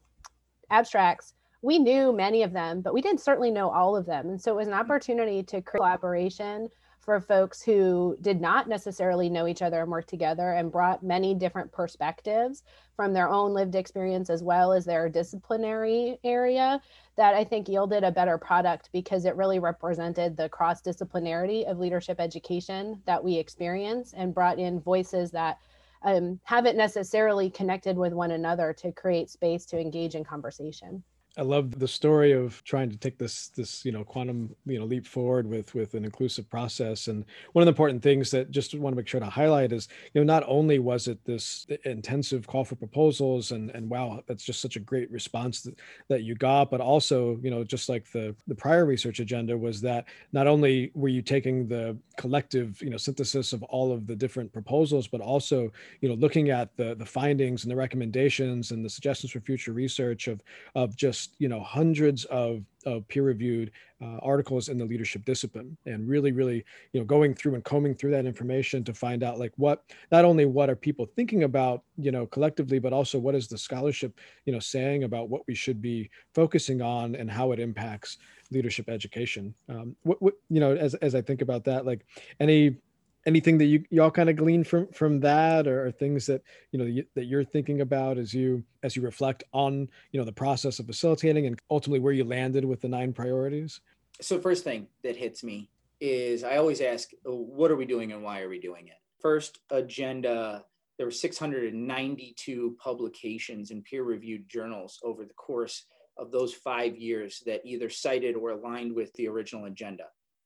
abstracts, 0.69 1.33
we 1.61 1.79
knew 1.79 2.11
many 2.11 2.43
of 2.43 2.51
them, 2.51 2.81
but 2.81 2.93
we 2.93 3.01
didn't 3.01 3.21
certainly 3.21 3.51
know 3.51 3.69
all 3.69 3.95
of 3.95 4.05
them. 4.05 4.29
And 4.29 4.41
so 4.41 4.51
it 4.51 4.57
was 4.57 4.67
an 4.67 4.73
opportunity 4.73 5.43
to 5.43 5.61
create 5.61 5.77
collaboration 5.77 6.69
for 7.05 7.21
folks 7.21 7.61
who 7.61 8.17
did 8.19 8.41
not 8.41 8.67
necessarily 8.67 9.29
know 9.29 9.47
each 9.47 9.61
other 9.61 9.81
and 9.81 9.91
work 9.91 10.07
together 10.07 10.53
and 10.53 10.71
brought 10.71 11.03
many 11.03 11.35
different 11.35 11.71
perspectives 11.71 12.63
from 12.95 13.13
their 13.13 13.29
own 13.29 13.53
lived 13.53 13.75
experience 13.75 14.29
as 14.29 14.41
well 14.41 14.73
as 14.73 14.85
their 14.85 15.07
disciplinary 15.07 16.17
area 16.23 16.81
that 17.15 17.35
I 17.35 17.43
think 17.43 17.69
yielded 17.69 18.03
a 18.03 18.11
better 18.11 18.39
product 18.39 18.89
because 18.91 19.25
it 19.25 19.35
really 19.35 19.59
represented 19.59 20.35
the 20.35 20.49
cross 20.49 20.81
disciplinarity 20.81 21.69
of 21.69 21.79
leadership 21.79 22.19
education 22.19 23.01
that 23.05 23.23
we 23.23 23.37
experience 23.37 24.13
and 24.13 24.33
brought 24.33 24.57
in 24.57 24.79
voices 24.79 25.31
that 25.31 25.59
um, 26.01 26.39
haven't 26.43 26.77
necessarily 26.77 27.49
connected 27.49 27.97
with 27.97 28.13
one 28.13 28.31
another 28.31 28.73
to 28.79 28.91
create 28.91 29.29
space 29.29 29.65
to 29.67 29.79
engage 29.79 30.15
in 30.15 30.23
conversation. 30.23 31.03
I 31.37 31.41
love 31.41 31.79
the 31.79 31.87
story 31.87 32.31
of 32.31 32.63
trying 32.63 32.89
to 32.89 32.97
take 32.97 33.17
this 33.17 33.49
this 33.49 33.83
you 33.83 33.91
know 33.91 34.05
quantum 34.05 34.55
you 34.65 34.79
know 34.79 34.85
leap 34.85 35.05
forward 35.05 35.45
with 35.45 35.73
with 35.75 35.93
an 35.93 36.05
inclusive 36.05 36.49
process. 36.49 37.07
And 37.07 37.25
one 37.51 37.61
of 37.61 37.65
the 37.65 37.71
important 37.71 38.01
things 38.01 38.31
that 38.31 38.51
just 38.51 38.73
want 38.73 38.93
to 38.93 38.97
make 38.97 39.07
sure 39.07 39.19
to 39.19 39.25
highlight 39.25 39.73
is 39.73 39.89
you 40.13 40.21
know 40.21 40.25
not 40.25 40.43
only 40.47 40.79
was 40.79 41.07
it 41.09 41.19
this 41.25 41.67
intensive 41.83 42.47
call 42.47 42.63
for 42.63 42.75
proposals 42.75 43.51
and 43.51 43.69
and 43.71 43.89
wow 43.89 44.23
that's 44.27 44.45
just 44.45 44.61
such 44.61 44.77
a 44.77 44.79
great 44.79 45.11
response 45.11 45.61
that, 45.61 45.77
that 46.07 46.23
you 46.23 46.35
got, 46.35 46.71
but 46.71 46.79
also 46.79 47.37
you 47.41 47.51
know 47.51 47.65
just 47.65 47.89
like 47.89 48.09
the 48.11 48.33
the 48.47 48.55
prior 48.55 48.85
research 48.85 49.19
agenda 49.19 49.57
was 49.57 49.81
that 49.81 50.05
not 50.31 50.47
only 50.47 50.91
were 50.93 51.09
you 51.09 51.21
taking 51.21 51.67
the 51.67 51.97
collective 52.17 52.81
you 52.81 52.89
know 52.89 52.97
synthesis 52.97 53.51
of 53.51 53.61
all 53.63 53.91
of 53.91 54.07
the 54.07 54.15
different 54.15 54.53
proposals, 54.53 55.07
but 55.07 55.19
also 55.19 55.69
you 55.99 56.07
know 56.07 56.15
looking 56.15 56.49
at 56.49 56.75
the 56.77 56.95
the 56.95 57.05
findings 57.05 57.63
and 57.63 57.71
the 57.71 57.75
recommendations 57.75 58.71
and 58.71 58.85
the 58.85 58.89
suggestions 58.89 59.31
for 59.33 59.41
future 59.41 59.73
research 59.73 60.29
of 60.29 60.41
of 60.75 60.95
just 60.95 61.24
you 61.37 61.47
know 61.47 61.61
hundreds 61.61 62.25
of, 62.25 62.63
of 62.85 63.07
peer-reviewed 63.07 63.71
uh, 64.01 64.17
articles 64.21 64.69
in 64.69 64.77
the 64.77 64.85
leadership 64.85 65.23
discipline 65.25 65.77
and 65.85 66.07
really 66.07 66.31
really 66.31 66.63
you 66.93 66.99
know 66.99 67.05
going 67.05 67.33
through 67.33 67.55
and 67.55 67.63
combing 67.63 67.95
through 67.95 68.11
that 68.11 68.25
information 68.25 68.83
to 68.83 68.93
find 68.93 69.23
out 69.23 69.39
like 69.39 69.51
what 69.57 69.83
not 70.11 70.25
only 70.25 70.45
what 70.45 70.69
are 70.69 70.75
people 70.75 71.05
thinking 71.15 71.43
about 71.43 71.83
you 71.97 72.11
know 72.11 72.25
collectively 72.25 72.79
but 72.79 72.93
also 72.93 73.17
what 73.19 73.35
is 73.35 73.47
the 73.47 73.57
scholarship 73.57 74.19
you 74.45 74.53
know 74.53 74.59
saying 74.59 75.03
about 75.03 75.29
what 75.29 75.41
we 75.47 75.55
should 75.55 75.81
be 75.81 76.09
focusing 76.33 76.81
on 76.81 77.15
and 77.15 77.29
how 77.29 77.51
it 77.51 77.59
impacts 77.59 78.17
leadership 78.51 78.89
education. 78.89 79.53
Um, 79.69 79.95
what, 80.03 80.21
what 80.21 80.35
you 80.49 80.59
know 80.59 80.75
as, 80.75 80.93
as 80.95 81.15
i 81.15 81.21
think 81.21 81.41
about 81.41 81.63
that 81.65 81.85
like 81.85 82.05
any 82.39 82.77
anything 83.25 83.57
that 83.57 83.65
you 83.65 83.83
y'all 83.89 84.11
kind 84.11 84.29
of 84.29 84.35
glean 84.35 84.63
from 84.63 84.87
from 84.89 85.19
that 85.19 85.67
or, 85.67 85.91
things 85.91 86.25
that 86.25 86.41
you 86.71 86.79
know 86.79 87.03
that 87.15 87.25
you're 87.25 87.43
thinking 87.43 87.81
about 87.81 88.17
as 88.17 88.33
you 88.33 88.63
as 88.83 88.95
you 88.95 89.01
reflect 89.01 89.43
on 89.53 89.89
you 90.11 90.19
know 90.19 90.25
the 90.25 90.31
process 90.31 90.79
of 90.79 90.85
facilitating 90.85 91.47
and 91.47 91.59
ultimately 91.69 91.99
where 91.99 92.13
you 92.13 92.23
landed 92.23 92.65
with 92.65 92.81
the 92.81 92.87
nine 92.87 93.13
priorities 93.13 93.81
so 94.21 94.39
first 94.39 94.63
thing 94.63 94.87
that 95.03 95.15
hits 95.15 95.43
me 95.43 95.69
is 95.99 96.43
I 96.43 96.57
always 96.57 96.81
ask, 96.81 97.09
oh, 97.25 97.35
what 97.35 97.71
are 97.71 97.75
we 97.75 97.85
doing 97.85 98.11
and 98.11 98.23
why 98.23 98.41
are 98.41 98.49
we 98.49 98.59
doing 98.59 98.87
it? 98.87 98.95
First 99.21 99.59
agenda, 99.71 100.63
there 100.97 101.07
were 101.07 101.11
692 101.11 102.77
publications 102.79 103.71
in 103.71 103.81
peer 103.81 104.03
reviewed 104.03 104.47
journals 104.47 104.99
over 105.03 105.25
the 105.25 105.33
course 105.33 105.85
of 106.17 106.31
those 106.31 106.53
five 106.53 106.95
years 106.95 107.41
that 107.45 107.65
either 107.65 107.89
cited 107.89 108.35
or 108.35 108.51
aligned 108.51 108.93
with 108.93 109.11
the 109.13 109.27
original 109.27 109.65
agenda. 109.65 110.05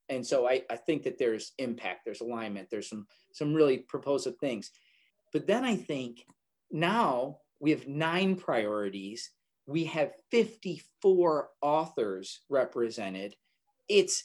And 0.09 0.25
so 0.25 0.47
I, 0.47 0.63
I 0.69 0.75
think 0.75 1.03
that 1.03 1.17
there's 1.17 1.53
impact, 1.57 2.01
there's 2.03 2.21
alignment, 2.21 2.69
there's 2.69 2.89
some, 2.89 3.05
some 3.31 3.53
really 3.53 3.85
propositive 3.91 4.37
things. 4.39 4.71
But 5.31 5.47
then 5.47 5.63
I 5.63 5.75
think 5.75 6.25
now 6.71 7.37
we 7.59 7.71
have 7.71 7.87
nine 7.87 8.35
priorities. 8.35 9.31
We 9.65 9.85
have 9.85 10.13
54 10.31 11.49
authors 11.61 12.41
represented. 12.49 13.35
It's 13.87 14.23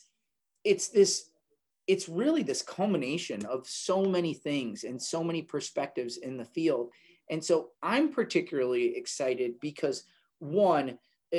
it's 0.64 0.88
this 0.88 1.28
it's 1.86 2.08
really 2.08 2.42
this 2.42 2.62
culmination 2.62 3.44
of 3.44 3.66
so 3.66 4.04
many 4.04 4.32
things 4.32 4.84
and 4.84 5.00
so 5.00 5.22
many 5.22 5.42
perspectives 5.42 6.16
in 6.16 6.38
the 6.38 6.44
field. 6.44 6.90
And 7.28 7.44
so 7.44 7.70
I'm 7.82 8.10
particularly 8.10 8.96
excited 8.96 9.60
because 9.60 10.04
one, 10.38 10.98
uh, 11.34 11.38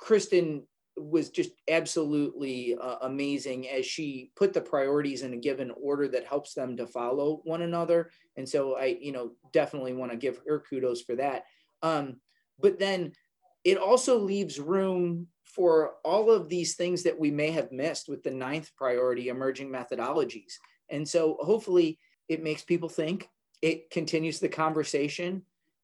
Kristan 0.00 0.62
was 0.96 1.30
just 1.30 1.52
absolutely 1.68 2.76
uh, 2.80 2.96
amazing 3.02 3.68
as 3.68 3.86
she 3.86 4.30
put 4.36 4.52
the 4.52 4.60
priorities 4.60 5.22
in 5.22 5.32
a 5.32 5.38
given 5.38 5.72
order 5.80 6.06
that 6.08 6.26
helps 6.26 6.54
them 6.54 6.76
to 6.76 6.86
follow 6.86 7.40
one 7.44 7.62
another. 7.62 8.10
And 8.36 8.48
so 8.48 8.76
i 8.76 8.96
you 9.00 9.12
know 9.12 9.32
definitely 9.52 9.94
want 9.94 10.12
to 10.12 10.18
give 10.18 10.40
her 10.46 10.62
kudos 10.68 11.02
for 11.02 11.16
that. 11.16 11.44
Um, 11.82 12.20
but 12.60 12.78
then 12.78 13.12
it 13.64 13.78
also 13.78 14.18
leaves 14.18 14.60
room 14.60 15.28
for 15.44 15.94
all 16.04 16.30
of 16.30 16.48
these 16.48 16.74
things 16.74 17.02
that 17.02 17.18
we 17.18 17.30
may 17.30 17.50
have 17.50 17.72
missed 17.72 18.08
with 18.08 18.22
the 18.22 18.30
ninth 18.30 18.70
priority 18.76 19.28
emerging 19.28 19.68
methodologies. 19.68 20.54
And 20.88 21.06
so 21.06 21.36
hopefully 21.40 21.98
it 22.28 22.42
makes 22.42 22.62
people 22.62 22.88
think 22.88 23.28
it 23.60 23.90
continues 23.90 24.40
the 24.40 24.48
conversation 24.48 25.42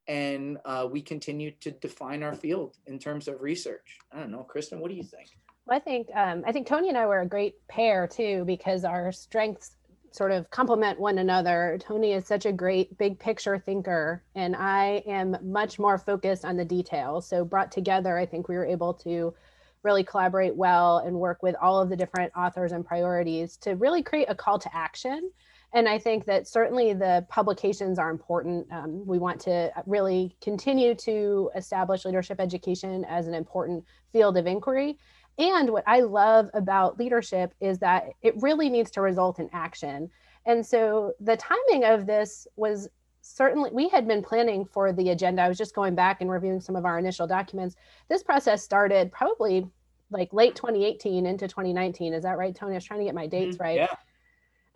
and 0.09 0.59
uh, 0.65 0.89
we 0.91 1.03
continue 1.03 1.51
to 1.61 1.71
define 1.71 2.23
our 2.23 2.35
field 2.35 2.77
in 2.87 2.99
terms 2.99 3.29
of 3.29 3.41
research. 3.41 3.99
I 4.11 4.19
don't 4.19 4.31
know, 4.31 4.47
Kristan, 4.53 4.79
what 4.79 4.91
do 4.91 4.97
you 4.97 5.03
think? 5.03 5.29
Well, 5.67 5.77
I 5.77 5.81
think 5.81 6.09
um, 6.15 6.43
I 6.47 6.53
think 6.53 6.67
Tony 6.67 6.89
and 6.89 6.97
I 6.97 7.07
were 7.07 7.21
a 7.21 7.29
great 7.29 7.55
pair 7.69 8.09
too 8.09 8.45
because 8.47 8.85
our 8.85 9.13
strengths 9.13 9.73
sort 10.11 10.33
of 10.33 10.51
complement 10.51 10.99
one 10.99 11.19
another. 11.19 11.79
Tony 11.81 12.13
is 12.13 12.27
such 12.27 12.47
a 12.47 12.53
great 12.53 12.97
big 12.97 13.19
picture 13.19 13.59
thinker, 13.59 14.25
and 14.35 14.57
I 14.57 15.03
am 15.07 15.37
much 15.43 15.79
more 15.79 15.99
focused 15.99 16.47
on 16.47 16.57
the 16.57 16.65
details. 16.65 17.29
So 17.29 17.45
brought 17.45 17.71
together, 17.71 18.17
I 18.17 18.25
think 18.25 18.49
we 18.49 18.57
were 18.57 18.65
able 18.65 18.95
to 18.95 19.35
really 19.83 20.03
collaborate 20.03 20.57
well 20.57 20.99
and 20.99 21.15
work 21.15 21.43
with 21.43 21.55
all 21.61 21.81
of 21.81 21.91
the 21.91 21.97
different 21.97 22.33
authors 22.35 22.73
and 22.73 22.85
priorities 22.85 23.59
to 23.59 23.77
really 23.77 24.03
create 24.03 24.27
a 24.29 24.35
call 24.35 24.59
to 24.59 24.75
action 24.75 25.31
and 25.75 25.89
I 25.89 25.99
think 25.99 26.25
that 26.25 26.49
certainly 26.49 26.95
the 26.95 27.27
publications 27.29 27.99
are 27.99 28.11
important. 28.11 28.67
Um, 28.73 29.07
we 29.07 29.19
want 29.19 29.41
to 29.43 29.71
really 29.87 30.35
continue 30.41 30.95
to 30.97 31.51
establish 31.55 32.05
leadership 32.05 32.41
education 32.41 33.05
as 33.05 33.27
an 33.27 33.35
important 33.35 33.85
field 34.13 34.39
of 34.39 34.47
inquiry. 34.47 34.99
And 35.37 35.71
what 35.71 35.85
I 35.87 36.01
love 36.01 36.51
about 36.55 36.99
leadership 36.99 37.55
is 37.61 37.79
that 37.79 38.07
it 38.23 38.35
really 38.41 38.71
needs 38.71 38.91
to 38.93 39.03
result 39.03 39.39
in 39.39 39.51
action. 39.53 40.11
And 40.47 40.65
so 40.65 41.13
the 41.21 41.37
timing 41.37 41.85
of 41.85 42.07
this 42.07 42.49
was 42.57 42.89
certainly, 43.21 43.71
we 43.71 43.89
had 43.89 44.09
been 44.09 44.23
planning 44.23 44.65
for 44.65 44.93
the 44.93 45.11
agenda. 45.11 45.43
I 45.43 45.49
was 45.49 45.59
just 45.59 45.75
going 45.75 45.95
back 45.95 46.23
and 46.23 46.31
reviewing 46.31 46.63
some 46.63 46.77
of 46.77 46.87
our 46.87 46.99
initial 46.99 47.27
documents. 47.27 47.77
This 48.09 48.23
process 48.23 48.63
started 48.63 49.13
probably 49.13 49.67
like 50.11 50.33
late 50.33 50.57
2018 50.57 51.27
into 51.27 51.47
2019. 51.47 52.15
Is 52.15 52.23
that 52.23 52.39
right, 52.39 52.55
Tony? 52.55 52.73
I 52.73 52.77
was 52.77 52.85
trying 52.85 53.01
to 53.01 53.05
get 53.05 53.15
my 53.15 53.27
dates 53.27 53.57
mm-hmm. 53.57 53.63
right. 53.65 53.77
Yeah. 53.77 53.95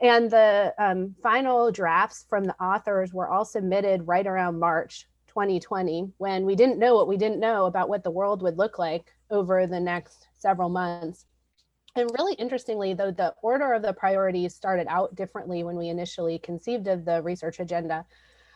And 0.03 0.29
the 0.29 0.75
um, 0.79 1.15
final 1.23 1.71
drafts 1.71 2.27
from 2.29 2.43
the 2.45 2.61
authors 2.61 3.15
were 3.15 3.29
all 3.29 3.45
submitted 3.45 4.09
right 4.09 4.27
around 4.27 4.59
March 4.59 5.07
2020 5.29 6.13
when 6.19 6.45
we 6.45 6.57
didn't 6.57 6.81
know 6.81 6.97
what 6.97 7.07
we 7.07 7.17
didn't 7.17 7.39
know 7.39 7.67
about 7.67 7.89
what 7.89 8.03
the 8.03 8.11
world 8.11 8.43
would 8.43 8.59
look 8.59 8.81
like 8.81 9.15
over 9.31 9.67
the 9.67 9.79
next 9.79 10.27
several 10.37 10.69
months. 10.69 11.27
And 11.95 12.11
really 12.19 12.35
interestingly, 12.35 12.95
though, 12.95 13.13
the 13.13 13.33
order 13.43 13.73
of 13.75 13.83
the 13.83 13.93
priorities 13.93 14.57
started 14.57 14.89
out 14.89 15.15
differently 15.15 15.63
when 15.63 15.77
we 15.77 15.89
initially 15.89 16.39
conceived 16.41 16.89
of 16.89 17.05
the 17.05 17.23
research 17.23 17.61
agenda. 17.61 18.05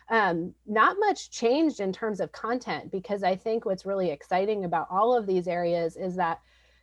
Um, 0.09 0.53
not 0.67 0.97
much 0.99 1.31
changed 1.31 1.79
in 1.79 1.93
terms 1.93 2.19
of 2.21 2.33
content 2.33 2.91
because 2.91 3.23
I 3.23 3.37
think 3.37 3.65
what's 3.65 3.87
really 3.87 4.11
exciting 4.11 4.65
about 4.65 4.89
all 4.91 5.17
of 5.17 5.27
these 5.27 5.47
areas 5.47 5.97
is 5.97 6.17
that 6.17 6.41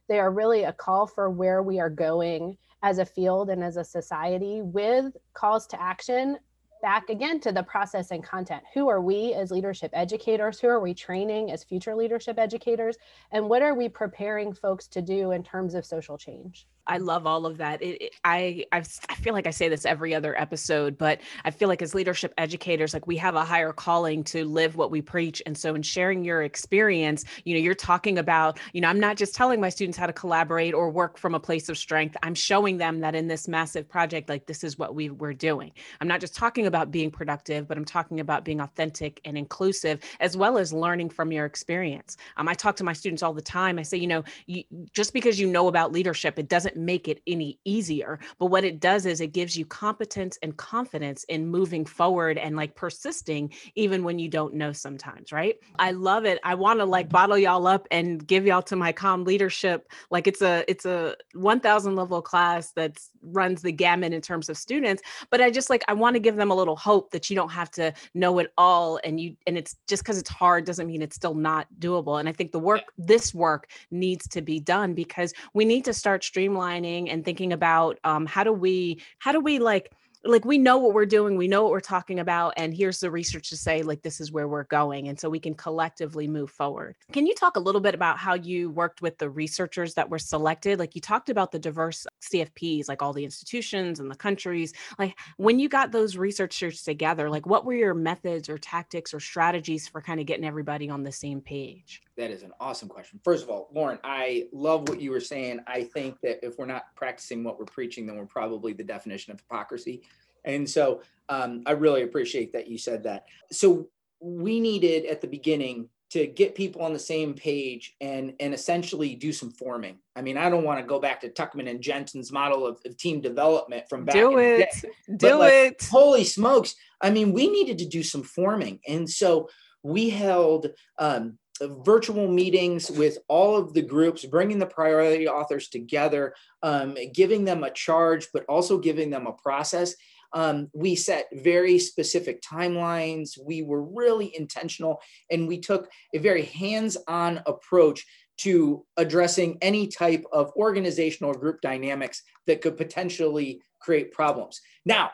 they 0.07 0.19
are 0.19 0.31
really 0.31 0.63
a 0.63 0.73
call 0.73 1.07
for 1.07 1.29
where 1.29 1.63
we 1.63 1.79
are 1.79 1.89
going 1.89 2.57
as 2.83 2.99
a 2.99 3.05
field 3.05 3.49
and 3.49 3.63
as 3.63 3.77
a 3.77 3.83
society 3.83 4.61
with 4.61 5.15
calls 5.33 5.65
to 5.67 5.81
action 5.81 6.37
back 6.81 7.09
again 7.09 7.39
to 7.39 7.53
the 7.53 7.63
process 7.63 8.11
and 8.11 8.21
content. 8.21 8.61
Who 8.73 8.89
are 8.89 8.99
we 8.99 9.33
as 9.33 9.51
leadership 9.51 9.89
educators? 9.93 10.59
Who 10.59 10.67
are 10.67 10.81
we 10.81 10.93
training 10.93 11.49
as 11.49 11.63
future 11.63 11.95
leadership 11.95 12.37
educators? 12.37 12.97
And 13.31 13.49
what 13.49 13.61
are 13.61 13.73
we 13.73 13.87
preparing 13.87 14.53
folks 14.53 14.87
to 14.89 15.01
do 15.01 15.31
in 15.31 15.43
terms 15.43 15.75
of 15.75 15.85
social 15.85 16.17
change? 16.17 16.67
I 16.87 16.97
love 16.97 17.25
all 17.25 17.45
of 17.45 17.57
that. 17.57 17.81
It, 17.81 18.01
it, 18.01 18.15
I 18.23 18.65
I've, 18.71 18.89
i 19.09 19.15
feel 19.15 19.33
like 19.33 19.47
I 19.47 19.51
say 19.51 19.69
this 19.69 19.85
every 19.85 20.13
other 20.13 20.39
episode, 20.39 20.97
but 20.97 21.21
I 21.45 21.51
feel 21.51 21.69
like 21.69 21.81
as 21.81 21.95
leadership 21.95 22.33
educators, 22.37 22.93
like 22.93 23.07
we 23.07 23.15
have 23.17 23.35
a 23.35 23.45
higher 23.45 23.71
calling 23.71 24.23
to 24.25 24.43
live 24.45 24.75
what 24.75 24.91
we 24.91 25.01
preach. 25.01 25.41
And 25.45 25.57
so, 25.57 25.75
in 25.75 25.81
sharing 25.81 26.25
your 26.25 26.43
experience, 26.43 27.23
you 27.45 27.53
know, 27.53 27.61
you're 27.61 27.73
talking 27.73 28.17
about, 28.17 28.59
you 28.73 28.81
know, 28.81 28.89
I'm 28.89 28.99
not 28.99 29.15
just 29.15 29.33
telling 29.33 29.61
my 29.61 29.69
students 29.69 29.97
how 29.97 30.07
to 30.07 30.13
collaborate 30.13 30.73
or 30.73 30.89
work 30.89 31.17
from 31.17 31.35
a 31.35 31.39
place 31.39 31.69
of 31.69 31.77
strength. 31.77 32.17
I'm 32.21 32.35
showing 32.35 32.77
them 32.77 32.99
that 32.99 33.15
in 33.15 33.27
this 33.27 33.47
massive 33.47 33.87
project, 33.87 34.27
like 34.27 34.45
this 34.45 34.63
is 34.63 34.77
what 34.77 34.93
we 34.93 35.09
we're 35.09 35.33
doing. 35.33 35.71
I'm 36.01 36.07
not 36.07 36.19
just 36.19 36.35
talking 36.35 36.65
about 36.65 36.91
being 36.91 37.11
productive, 37.11 37.67
but 37.67 37.77
I'm 37.77 37.85
talking 37.85 38.19
about 38.19 38.43
being 38.43 38.59
authentic 38.59 39.21
and 39.25 39.37
inclusive, 39.37 40.01
as 40.19 40.35
well 40.35 40.57
as 40.57 40.73
learning 40.73 41.09
from 41.09 41.31
your 41.31 41.45
experience. 41.45 42.17
Um, 42.37 42.49
I 42.49 42.53
talk 42.53 42.75
to 42.77 42.83
my 42.83 42.93
students 42.93 43.23
all 43.23 43.33
the 43.33 43.41
time. 43.41 43.79
I 43.79 43.83
say, 43.83 43.97
you 43.97 44.07
know, 44.07 44.23
you, 44.47 44.63
just 44.91 45.13
because 45.13 45.39
you 45.39 45.47
know 45.47 45.67
about 45.67 45.91
leadership, 45.91 46.37
it 46.37 46.49
doesn't 46.49 46.72
doesn't 46.73 46.85
make 46.85 47.07
it 47.07 47.21
any 47.27 47.59
easier. 47.65 48.19
But 48.39 48.47
what 48.47 48.63
it 48.63 48.79
does 48.79 49.05
is 49.05 49.21
it 49.21 49.33
gives 49.33 49.55
you 49.55 49.65
competence 49.65 50.37
and 50.41 50.55
confidence 50.57 51.23
in 51.25 51.47
moving 51.47 51.85
forward 51.85 52.37
and 52.37 52.55
like 52.55 52.75
persisting 52.75 53.51
even 53.75 54.03
when 54.03 54.19
you 54.19 54.29
don't 54.29 54.53
know 54.53 54.71
sometimes, 54.71 55.31
right? 55.31 55.55
I 55.79 55.91
love 55.91 56.25
it. 56.25 56.39
I 56.43 56.55
want 56.55 56.79
to 56.79 56.85
like 56.85 57.09
bottle 57.09 57.37
y'all 57.37 57.67
up 57.67 57.87
and 57.91 58.25
give 58.25 58.45
y'all 58.45 58.61
to 58.63 58.75
my 58.75 58.91
calm 58.91 59.23
leadership. 59.23 59.91
Like 60.09 60.27
it's 60.27 60.41
a 60.41 60.63
it's 60.67 60.85
a 60.85 61.15
1000 61.33 61.95
level 61.95 62.21
class 62.21 62.71
that 62.75 62.99
runs 63.21 63.61
the 63.61 63.71
gamut 63.71 64.13
in 64.13 64.21
terms 64.21 64.49
of 64.49 64.57
students, 64.57 65.01
but 65.29 65.41
I 65.41 65.49
just 65.49 65.69
like 65.69 65.83
I 65.87 65.93
want 65.93 66.15
to 66.15 66.19
give 66.19 66.35
them 66.35 66.51
a 66.51 66.55
little 66.55 66.75
hope 66.75 67.11
that 67.11 67.29
you 67.29 67.35
don't 67.35 67.51
have 67.51 67.71
to 67.71 67.93
know 68.13 68.39
it 68.39 68.51
all 68.57 68.99
and 69.03 69.19
you 69.19 69.35
and 69.47 69.57
it's 69.57 69.75
just 69.87 70.05
cuz 70.05 70.17
it's 70.17 70.29
hard 70.29 70.65
doesn't 70.65 70.87
mean 70.87 71.01
it's 71.01 71.15
still 71.15 71.35
not 71.35 71.67
doable. 71.79 72.19
And 72.19 72.27
I 72.27 72.31
think 72.31 72.51
the 72.51 72.59
work 72.59 72.81
this 72.97 73.33
work 73.33 73.69
needs 73.91 74.27
to 74.29 74.41
be 74.41 74.59
done 74.59 74.93
because 74.93 75.33
we 75.53 75.65
need 75.65 75.85
to 75.85 75.93
start 75.93 76.23
and 76.71 77.25
thinking 77.25 77.53
about 77.53 77.99
um, 78.03 78.25
how 78.25 78.43
do 78.43 78.53
we 78.53 79.01
how 79.19 79.31
do 79.31 79.39
we 79.39 79.59
like 79.59 79.91
like 80.25 80.45
we 80.45 80.57
know 80.57 80.77
what 80.77 80.93
we're 80.93 81.05
doing 81.05 81.35
we 81.35 81.47
know 81.47 81.63
what 81.63 81.71
we're 81.71 81.81
talking 81.81 82.19
about 82.19 82.53
and 82.55 82.73
here's 82.73 82.99
the 82.99 83.11
research 83.11 83.49
to 83.49 83.57
say 83.57 83.81
like 83.81 84.01
this 84.01 84.21
is 84.21 84.31
where 84.31 84.47
we're 84.47 84.63
going 84.63 85.09
and 85.09 85.19
so 85.19 85.29
we 85.29 85.39
can 85.39 85.53
collectively 85.53 86.27
move 86.27 86.49
forward. 86.49 86.95
Can 87.11 87.27
you 87.27 87.35
talk 87.35 87.57
a 87.57 87.59
little 87.59 87.81
bit 87.81 87.93
about 87.93 88.17
how 88.17 88.33
you 88.33 88.69
worked 88.69 89.01
with 89.01 89.17
the 89.17 89.29
researchers 89.29 89.93
that 89.95 90.09
were 90.09 90.19
selected? 90.19 90.79
Like 90.79 90.95
you 90.95 91.01
talked 91.01 91.29
about 91.29 91.51
the 91.51 91.59
diverse 91.59 92.07
cfps 92.31 92.87
like 92.87 93.01
all 93.01 93.13
the 93.13 93.23
institutions 93.23 93.99
and 93.99 94.09
the 94.09 94.15
countries 94.15 94.73
like 94.97 95.17
when 95.37 95.59
you 95.59 95.69
got 95.69 95.91
those 95.91 96.17
researchers 96.17 96.83
together 96.83 97.29
like 97.29 97.45
what 97.45 97.65
were 97.65 97.73
your 97.73 97.93
methods 97.93 98.49
or 98.49 98.57
tactics 98.57 99.13
or 99.13 99.19
strategies 99.19 99.87
for 99.87 100.01
kind 100.01 100.19
of 100.19 100.25
getting 100.25 100.45
everybody 100.45 100.89
on 100.89 101.03
the 101.03 101.11
same 101.11 101.41
page 101.41 102.01
that 102.15 102.29
is 102.29 102.43
an 102.43 102.51
awesome 102.59 102.87
question. 102.87 103.19
First 103.23 103.43
of 103.43 103.49
all, 103.49 103.69
Lauren, 103.73 103.97
I 104.03 104.47
love 104.51 104.87
what 104.87 105.01
you 105.01 105.11
were 105.11 105.19
saying. 105.19 105.61
I 105.65 105.83
think 105.83 106.19
that 106.21 106.45
if 106.45 106.57
we're 106.59 106.65
not 106.65 106.95
practicing 106.95 107.43
what 107.43 107.57
we're 107.57 107.65
preaching, 107.65 108.05
then 108.05 108.17
we're 108.17 108.25
probably 108.25 108.73
the 108.73 108.83
definition 108.83 109.33
of 109.33 109.39
hypocrisy. 109.39 110.03
And 110.45 110.69
so 110.69 111.01
um, 111.29 111.63
I 111.65 111.71
really 111.71 112.03
appreciate 112.03 112.53
that 112.53 112.67
you 112.67 112.77
said 112.77 113.03
that. 113.03 113.25
So 113.51 113.87
we 114.19 114.59
needed 114.59 115.05
at 115.05 115.21
the 115.21 115.27
beginning 115.27 115.89
to 116.13 116.27
get 116.27 116.53
people 116.53 116.83
on 116.83 116.93
the 116.93 116.99
same 116.99 117.33
page 117.33 117.95
and 117.99 118.33
and 118.39 118.53
essentially 118.53 119.15
do 119.15 119.33
some 119.33 119.49
forming. 119.49 119.97
I 120.15 120.21
mean, 120.21 120.37
I 120.37 120.47
don't 120.47 120.63
want 120.63 120.79
to 120.79 120.85
go 120.85 120.99
back 120.99 121.19
to 121.21 121.29
Tuckman 121.29 121.67
and 121.67 121.81
Jensen's 121.81 122.31
model 122.31 122.67
of, 122.67 122.79
of 122.85 122.95
team 122.97 123.19
development 123.19 123.85
from 123.89 124.05
back. 124.05 124.13
Do 124.13 124.37
it. 124.37 124.69
Do 125.17 125.39
like, 125.39 125.53
it. 125.53 125.87
Holy 125.89 126.23
smokes! 126.23 126.75
I 127.01 127.09
mean, 127.09 127.33
we 127.33 127.49
needed 127.49 127.79
to 127.79 127.87
do 127.87 128.03
some 128.03 128.21
forming, 128.21 128.79
and 128.87 129.09
so 129.09 129.49
we 129.81 130.11
held 130.11 130.67
um, 130.99 131.39
virtual 131.61 132.27
meetings 132.27 132.91
with 132.91 133.17
all 133.27 133.57
of 133.57 133.73
the 133.73 133.81
groups, 133.81 134.23
bringing 134.23 134.59
the 134.59 134.67
priority 134.67 135.27
authors 135.27 135.67
together, 135.67 136.35
um, 136.61 136.95
giving 137.11 137.43
them 137.43 137.63
a 137.63 137.71
charge, 137.71 138.27
but 138.33 138.45
also 138.47 138.77
giving 138.77 139.09
them 139.09 139.25
a 139.25 139.33
process. 139.33 139.95
Um, 140.33 140.69
we 140.73 140.95
set 140.95 141.27
very 141.31 141.77
specific 141.79 142.41
timelines. 142.41 143.37
We 143.41 143.61
were 143.61 143.83
really 143.83 144.35
intentional 144.35 144.99
and 145.29 145.47
we 145.47 145.59
took 145.59 145.89
a 146.13 146.19
very 146.19 146.43
hands 146.43 146.97
on 147.07 147.41
approach 147.45 148.05
to 148.37 148.83
addressing 148.97 149.57
any 149.61 149.87
type 149.87 150.25
of 150.33 150.51
organizational 150.55 151.33
group 151.33 151.61
dynamics 151.61 152.23
that 152.47 152.61
could 152.61 152.77
potentially 152.77 153.61
create 153.79 154.11
problems. 154.11 154.59
Now, 154.85 155.11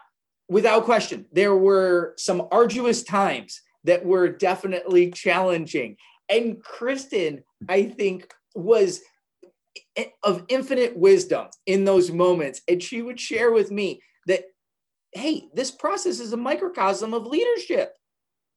without 0.48 0.86
question, 0.86 1.26
there 1.32 1.56
were 1.56 2.14
some 2.18 2.48
arduous 2.52 3.04
times 3.04 3.62
that 3.84 4.06
were 4.06 4.30
definitely 4.30 5.12
challenging. 5.12 5.98
And 6.30 6.64
Kristan, 6.64 7.44
I 7.68 7.84
think, 7.84 8.32
was 8.56 9.02
of 10.24 10.46
infinite 10.50 10.98
wisdom 10.98 11.48
in 11.66 11.86
those 11.86 12.12
moments. 12.12 12.62
And 12.68 12.82
she 12.82 13.02
would 13.02 13.20
share 13.20 13.52
with 13.52 13.72
me 13.72 14.02
that, 14.28 14.44
hey, 15.14 15.50
this 15.54 15.72
process 15.72 16.20
is 16.20 16.34
a 16.34 16.38
microcosm 16.38 17.14
of 17.14 17.28
leadership. 17.28 17.96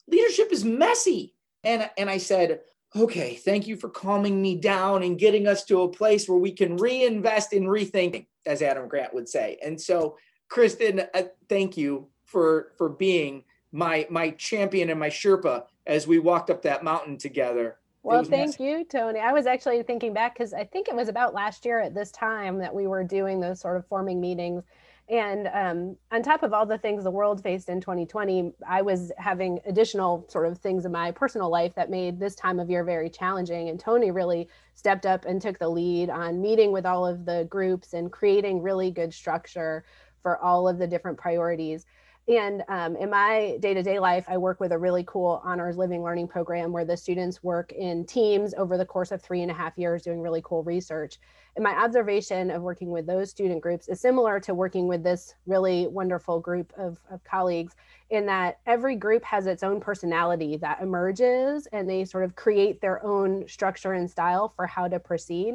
Leadership 0.08 0.52
is 0.52 0.64
messy. 0.64 1.34
And, 1.64 1.88
and 1.96 2.10
I 2.10 2.18
said, 2.18 2.60
okay, 2.94 3.36
thank 3.36 3.66
you 3.66 3.76
for 3.76 3.88
calming 3.88 4.42
me 4.42 4.56
down 4.56 5.02
and 5.02 5.18
getting 5.18 5.46
us 5.46 5.64
to 5.64 5.82
a 5.82 5.88
place 5.88 6.28
where 6.28 6.38
we 6.38 6.52
can 6.52 6.76
reinvest 6.76 7.52
in 7.52 7.64
rethinking, 7.64 8.26
as 8.46 8.62
Adam 8.62 8.88
Grant 8.88 9.14
would 9.14 9.28
say. 9.28 9.58
And 9.64 9.80
so, 9.80 10.18
Kristan, 10.50 11.08
uh, 11.14 11.22
thank 11.48 11.76
you 11.76 12.08
for 12.24 12.72
for 12.76 12.88
being 12.88 13.44
my 13.72 14.06
my 14.10 14.30
champion 14.30 14.90
and 14.90 15.00
my 15.00 15.08
Sherpa 15.08 15.64
as 15.86 16.06
we 16.06 16.18
walked 16.18 16.50
up 16.50 16.62
that 16.62 16.84
mountain 16.84 17.16
together. 17.16 17.78
Well, 18.02 18.24
thank 18.24 18.58
messy. 18.58 18.64
you, 18.64 18.84
Tony. 18.84 19.20
I 19.20 19.32
was 19.32 19.46
actually 19.46 19.82
thinking 19.84 20.12
back 20.12 20.34
because 20.34 20.52
I 20.52 20.64
think 20.64 20.88
it 20.88 20.94
was 20.94 21.08
about 21.08 21.34
last 21.34 21.64
year 21.64 21.80
at 21.80 21.94
this 21.94 22.10
time 22.10 22.58
that 22.58 22.74
we 22.74 22.88
were 22.88 23.04
doing 23.04 23.40
those 23.40 23.60
sort 23.60 23.76
of 23.76 23.86
forming 23.86 24.20
meetings 24.20 24.64
and 25.12 25.50
um, 25.52 25.96
on 26.10 26.22
top 26.22 26.42
of 26.42 26.54
all 26.54 26.64
the 26.64 26.78
things 26.78 27.04
the 27.04 27.10
world 27.10 27.42
faced 27.42 27.68
in 27.68 27.82
2020, 27.82 28.50
I 28.66 28.80
was 28.80 29.12
having 29.18 29.58
additional 29.66 30.24
sort 30.30 30.46
of 30.46 30.56
things 30.56 30.86
in 30.86 30.92
my 30.92 31.10
personal 31.10 31.50
life 31.50 31.74
that 31.74 31.90
made 31.90 32.18
this 32.18 32.34
time 32.34 32.58
of 32.58 32.70
year 32.70 32.82
very 32.82 33.10
challenging. 33.10 33.68
And 33.68 33.78
Tony 33.78 34.10
really 34.10 34.48
stepped 34.74 35.04
up 35.04 35.26
and 35.26 35.40
took 35.40 35.58
the 35.58 35.68
lead 35.68 36.08
on 36.08 36.40
meeting 36.40 36.72
with 36.72 36.86
all 36.86 37.06
of 37.06 37.26
the 37.26 37.46
groups 37.50 37.92
and 37.92 38.10
creating 38.10 38.62
really 38.62 38.90
good 38.90 39.12
structure 39.12 39.84
for 40.22 40.38
all 40.38 40.66
of 40.66 40.78
the 40.78 40.86
different 40.86 41.18
priorities. 41.18 41.84
And 42.28 42.62
um, 42.68 42.94
in 42.96 43.10
my 43.10 43.56
day 43.58 43.74
to 43.74 43.82
day 43.82 43.98
life, 43.98 44.26
I 44.28 44.38
work 44.38 44.60
with 44.60 44.70
a 44.70 44.78
really 44.78 45.02
cool 45.06 45.42
honors 45.44 45.76
living 45.76 46.04
learning 46.04 46.28
program 46.28 46.70
where 46.70 46.84
the 46.84 46.96
students 46.96 47.42
work 47.42 47.72
in 47.72 48.06
teams 48.06 48.54
over 48.54 48.78
the 48.78 48.86
course 48.86 49.10
of 49.10 49.20
three 49.20 49.42
and 49.42 49.50
a 49.50 49.54
half 49.54 49.76
years 49.76 50.02
doing 50.02 50.20
really 50.20 50.40
cool 50.44 50.62
research. 50.62 51.18
And 51.56 51.64
my 51.64 51.72
observation 51.72 52.52
of 52.52 52.62
working 52.62 52.90
with 52.90 53.06
those 53.06 53.30
student 53.30 53.60
groups 53.60 53.88
is 53.88 54.00
similar 54.00 54.38
to 54.40 54.54
working 54.54 54.86
with 54.86 55.02
this 55.02 55.34
really 55.46 55.88
wonderful 55.88 56.38
group 56.38 56.72
of, 56.78 56.98
of 57.10 57.24
colleagues 57.24 57.74
in 58.10 58.24
that 58.26 58.60
every 58.66 58.94
group 58.94 59.24
has 59.24 59.46
its 59.48 59.64
own 59.64 59.80
personality 59.80 60.56
that 60.58 60.80
emerges 60.80 61.66
and 61.72 61.90
they 61.90 62.04
sort 62.04 62.22
of 62.22 62.36
create 62.36 62.80
their 62.80 63.04
own 63.04 63.48
structure 63.48 63.94
and 63.94 64.08
style 64.08 64.52
for 64.54 64.66
how 64.66 64.86
to 64.86 65.00
proceed. 65.00 65.54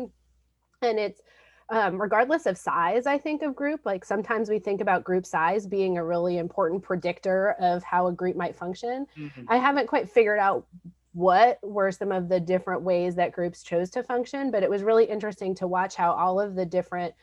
And 0.81 0.99
it's 0.99 1.21
um, 1.69 2.01
regardless 2.01 2.45
of 2.45 2.57
size, 2.57 3.05
I 3.05 3.17
think 3.17 3.41
of 3.41 3.55
group, 3.55 3.81
like 3.85 4.05
sometimes 4.05 4.49
we 4.49 4.59
think 4.59 4.79
about 4.81 5.03
group 5.03 5.25
size 5.25 5.67
being 5.67 5.97
a 5.97 6.03
really 6.03 6.37
important 6.37 6.81
predictor 6.81 7.55
of 7.59 7.83
how 7.83 8.07
a 8.07 8.13
group 8.13 8.35
might 8.35 8.55
function. 8.55 9.05
Mm-hmm. 9.17 9.43
I 9.49 9.57
haven't 9.57 9.87
quite 9.87 10.09
figured 10.09 10.39
out 10.39 10.65
what 11.13 11.59
were 11.63 11.91
some 11.91 12.11
of 12.11 12.29
the 12.29 12.39
different 12.39 12.83
ways 12.83 13.15
that 13.15 13.31
groups 13.31 13.63
chose 13.63 13.89
to 13.89 14.03
function, 14.03 14.51
but 14.51 14.63
it 14.63 14.69
was 14.69 14.83
really 14.83 15.05
interesting 15.05 15.55
to 15.55 15.67
watch 15.67 15.95
how 15.95 16.11
all 16.13 16.39
of 16.39 16.55
the 16.55 16.65
different 16.65 17.13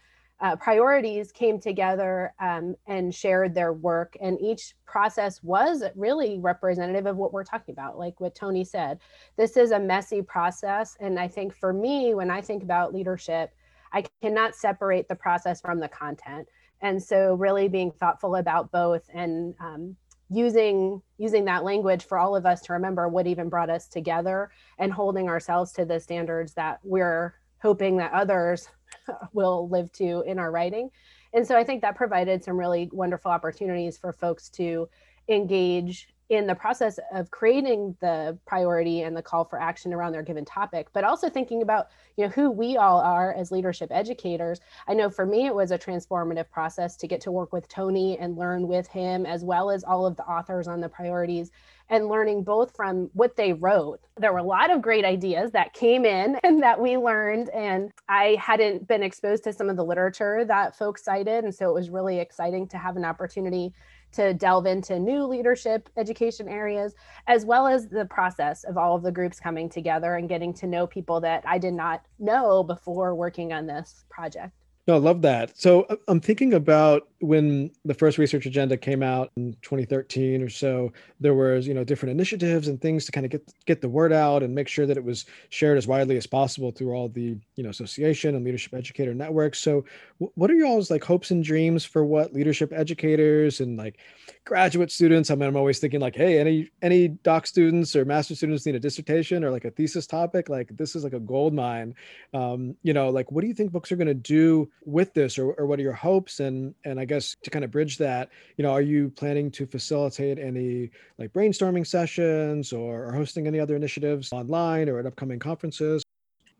uh, 0.40 0.56
priorities 0.56 1.30
came 1.30 1.60
together 1.60 2.34
um, 2.40 2.74
and 2.86 3.14
shared 3.14 3.54
their 3.54 3.72
work. 3.72 4.16
And 4.20 4.38
each 4.40 4.74
process 4.84 5.42
was 5.42 5.84
really 5.94 6.38
representative 6.40 7.06
of 7.06 7.16
what 7.16 7.32
we're 7.32 7.44
talking 7.44 7.72
about, 7.72 7.98
like 7.98 8.20
what 8.20 8.34
Tony 8.34 8.64
said. 8.64 8.98
This 9.36 9.56
is 9.56 9.70
a 9.70 9.78
messy 9.78 10.22
process. 10.22 10.96
And 11.00 11.18
I 11.18 11.28
think 11.28 11.54
for 11.54 11.72
me, 11.72 12.14
when 12.14 12.30
I 12.30 12.40
think 12.40 12.62
about 12.62 12.92
leadership, 12.92 13.54
I 13.94 14.04
cannot 14.20 14.54
separate 14.54 15.08
the 15.08 15.14
process 15.14 15.60
from 15.60 15.80
the 15.80 15.88
content. 15.88 16.48
And 16.82 17.02
so, 17.02 17.34
really 17.34 17.68
being 17.68 17.92
thoughtful 17.92 18.36
about 18.36 18.70
both 18.70 19.08
and 19.14 19.54
um, 19.60 19.96
using 20.30 21.00
using 21.18 21.44
that 21.44 21.64
language 21.64 22.04
for 22.04 22.18
all 22.18 22.34
of 22.34 22.44
us 22.44 22.60
to 22.62 22.72
remember 22.72 23.08
what 23.08 23.26
even 23.26 23.48
brought 23.48 23.70
us 23.70 23.86
together 23.86 24.50
and 24.78 24.92
holding 24.92 25.28
ourselves 25.28 25.72
to 25.72 25.84
the 25.84 26.00
standards 26.00 26.54
that 26.54 26.80
we're 26.82 27.34
hoping 27.62 27.96
that 27.98 28.12
others 28.12 28.68
will 29.32 29.68
live 29.68 29.92
to 29.92 30.22
in 30.26 30.38
our 30.38 30.50
writing 30.50 30.90
and 31.34 31.46
so 31.46 31.56
i 31.56 31.64
think 31.64 31.82
that 31.82 31.94
provided 31.94 32.42
some 32.42 32.58
really 32.58 32.88
wonderful 32.92 33.30
opportunities 33.30 33.98
for 33.98 34.12
folks 34.12 34.48
to 34.48 34.88
engage 35.28 36.08
in 36.30 36.46
the 36.46 36.54
process 36.54 36.98
of 37.12 37.30
creating 37.30 37.96
the 38.00 38.36
priority 38.46 39.02
and 39.02 39.16
the 39.16 39.22
call 39.22 39.44
for 39.44 39.60
action 39.60 39.92
around 39.92 40.12
their 40.12 40.22
given 40.22 40.44
topic 40.44 40.88
but 40.92 41.04
also 41.04 41.28
thinking 41.28 41.62
about 41.62 41.88
you 42.16 42.24
know 42.24 42.30
who 42.30 42.50
we 42.50 42.76
all 42.76 43.00
are 43.00 43.34
as 43.34 43.50
leadership 43.50 43.90
educators. 43.92 44.60
I 44.88 44.94
know 44.94 45.10
for 45.10 45.26
me 45.26 45.46
it 45.46 45.54
was 45.54 45.70
a 45.70 45.78
transformative 45.78 46.50
process 46.50 46.96
to 46.96 47.06
get 47.06 47.20
to 47.22 47.32
work 47.32 47.52
with 47.52 47.68
tony 47.68 48.18
and 48.18 48.36
learn 48.36 48.68
with 48.68 48.86
him 48.86 49.26
as 49.26 49.44
well 49.44 49.70
as 49.70 49.84
all 49.84 50.06
of 50.06 50.16
the 50.16 50.24
authors 50.24 50.68
on 50.68 50.80
the 50.80 50.88
priorities 50.88 51.50
and 51.90 52.08
learning 52.08 52.42
both 52.42 52.74
from 52.74 53.10
what 53.12 53.36
they 53.36 53.52
wrote. 53.52 54.00
There 54.16 54.32
were 54.32 54.38
a 54.38 54.42
lot 54.42 54.70
of 54.70 54.80
great 54.80 55.04
ideas 55.04 55.50
that 55.52 55.74
came 55.74 56.04
in 56.06 56.36
and 56.44 56.62
that 56.62 56.80
we 56.80 56.96
learned 56.96 57.50
and 57.50 57.90
i 58.08 58.36
hadn't 58.40 58.86
been 58.86 59.02
exposed 59.02 59.44
to 59.44 59.52
some 59.52 59.68
of 59.68 59.76
the 59.76 59.84
literature 59.84 60.44
that 60.46 60.76
folks 60.76 61.04
cited 61.04 61.44
and 61.44 61.54
so 61.54 61.68
it 61.68 61.74
was 61.74 61.90
really 61.90 62.18
exciting 62.18 62.66
to 62.68 62.78
have 62.78 62.96
an 62.96 63.04
opportunity 63.04 63.72
to 64.14 64.34
delve 64.34 64.66
into 64.66 64.98
new 64.98 65.24
leadership 65.24 65.88
education 65.96 66.48
areas, 66.48 66.94
as 67.26 67.44
well 67.44 67.66
as 67.66 67.88
the 67.88 68.04
process 68.06 68.64
of 68.64 68.76
all 68.76 68.96
of 68.96 69.02
the 69.02 69.12
groups 69.12 69.38
coming 69.38 69.68
together 69.68 70.16
and 70.16 70.28
getting 70.28 70.52
to 70.54 70.66
know 70.66 70.86
people 70.86 71.20
that 71.20 71.44
I 71.46 71.58
did 71.58 71.74
not 71.74 72.02
know 72.18 72.62
before 72.62 73.14
working 73.14 73.52
on 73.52 73.66
this 73.66 74.04
project. 74.10 74.52
No, 74.86 74.94
I 74.94 74.98
love 74.98 75.22
that. 75.22 75.58
So 75.58 75.82
uh, 75.84 75.96
I'm 76.08 76.20
thinking 76.20 76.54
about 76.54 77.08
when 77.24 77.70
the 77.84 77.94
first 77.94 78.18
research 78.18 78.46
agenda 78.46 78.76
came 78.76 79.02
out 79.02 79.30
in 79.36 79.56
2013 79.62 80.42
or 80.42 80.48
so. 80.48 80.92
There 81.20 81.34
was, 81.34 81.66
you 81.66 81.74
know, 81.74 81.84
different 81.84 82.12
initiatives 82.12 82.68
and 82.68 82.80
things 82.80 83.06
to 83.06 83.12
kind 83.12 83.24
of 83.24 83.30
get 83.30 83.52
get 83.66 83.80
the 83.80 83.88
word 83.88 84.12
out 84.12 84.42
and 84.42 84.54
make 84.54 84.68
sure 84.68 84.86
that 84.86 84.96
it 84.96 85.04
was 85.04 85.24
shared 85.48 85.78
as 85.78 85.86
widely 85.86 86.16
as 86.16 86.26
possible 86.26 86.70
through 86.70 86.92
all 86.92 87.08
the, 87.08 87.36
you 87.56 87.64
know, 87.64 87.70
association 87.70 88.34
and 88.34 88.44
leadership 88.44 88.74
educator 88.74 89.14
networks. 89.14 89.58
So, 89.58 89.84
what 90.18 90.50
are 90.50 90.54
y'all's 90.54 90.90
like 90.90 91.04
hopes 91.04 91.30
and 91.30 91.42
dreams 91.42 91.84
for 91.84 92.04
what 92.04 92.34
leadership 92.34 92.72
educators 92.72 93.60
and 93.60 93.78
like 93.78 93.98
graduate 94.44 94.90
students? 94.90 95.30
I 95.30 95.34
mean, 95.34 95.48
I'm 95.48 95.56
always 95.56 95.78
thinking 95.78 96.00
like, 96.00 96.16
hey, 96.16 96.38
any 96.38 96.70
any 96.82 97.08
doc 97.08 97.46
students 97.46 97.96
or 97.96 98.04
master 98.04 98.34
students 98.34 98.66
need 98.66 98.74
a 98.74 98.80
dissertation 98.80 99.44
or 99.44 99.50
like 99.50 99.64
a 99.64 99.70
thesis 99.70 100.06
topic. 100.06 100.48
Like 100.48 100.76
this 100.76 100.94
is 100.94 101.04
like 101.04 101.14
a 101.14 101.20
gold 101.20 101.54
mine. 101.54 101.94
Um, 102.34 102.76
you 102.82 102.92
know, 102.92 103.08
like 103.10 103.32
what 103.32 103.40
do 103.40 103.46
you 103.46 103.54
think 103.54 103.72
books 103.72 103.90
are 103.90 103.96
going 103.96 104.08
to 104.08 104.14
do? 104.14 104.70
with 104.84 105.14
this 105.14 105.38
or, 105.38 105.52
or 105.54 105.66
what 105.66 105.78
are 105.78 105.82
your 105.82 105.92
hopes 105.92 106.40
and 106.40 106.74
and 106.84 106.98
i 106.98 107.04
guess 107.04 107.13
to 107.20 107.50
kind 107.50 107.64
of 107.64 107.70
bridge 107.70 107.98
that 107.98 108.30
you 108.56 108.62
know 108.62 108.72
are 108.72 108.82
you 108.82 109.10
planning 109.10 109.50
to 109.50 109.66
facilitate 109.66 110.38
any 110.38 110.90
like 111.18 111.32
brainstorming 111.32 111.86
sessions 111.86 112.72
or, 112.72 113.06
or 113.06 113.12
hosting 113.12 113.46
any 113.46 113.60
other 113.60 113.76
initiatives 113.76 114.32
online 114.32 114.88
or 114.88 114.98
at 114.98 115.06
upcoming 115.06 115.38
conferences 115.38 116.02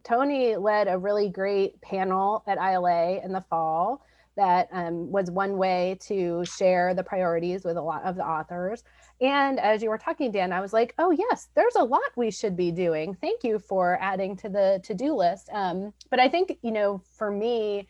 tony 0.03 0.57
led 0.57 0.89
a 0.89 0.99
really 0.99 1.29
great 1.29 1.81
panel 1.81 2.43
at 2.47 2.59
ila 2.59 3.21
in 3.25 3.33
the 3.33 3.45
fall 3.51 4.05
that 4.37 4.69
um, 4.73 5.11
was 5.11 5.31
one 5.31 5.57
way 5.57 5.97
to 6.01 6.45
share 6.45 6.95
the 6.95 7.03
priorities 7.03 7.65
with 7.65 7.77
a 7.77 7.83
lot 7.83 8.03
of 8.05 8.17
the 8.17 8.27
authors. 8.27 8.83
And 9.21 9.61
as 9.61 9.83
you 9.83 9.89
were 9.89 9.99
talking, 9.99 10.33
Dan, 10.33 10.53
I 10.53 10.61
was 10.61 10.73
like, 10.73 10.95
oh, 10.99 11.11
yes, 11.13 11.49
there's 11.55 11.77
a 11.77 11.85
lot 11.85 12.03
we 12.17 12.31
should 12.31 12.57
be 12.57 12.73
doing. 12.73 13.17
Thank 13.21 13.45
you 13.45 13.59
for 13.59 13.99
adding 14.01 14.37
to 14.39 14.49
the 14.49 14.81
to 14.85 14.95
do 14.95 15.15
list. 15.15 15.49
Um, 15.53 15.93
but 16.11 16.19
I 16.19 16.29
think, 16.29 16.59
you 16.63 16.73
know, 16.73 17.01
for 17.17 17.31
me, 17.31 17.89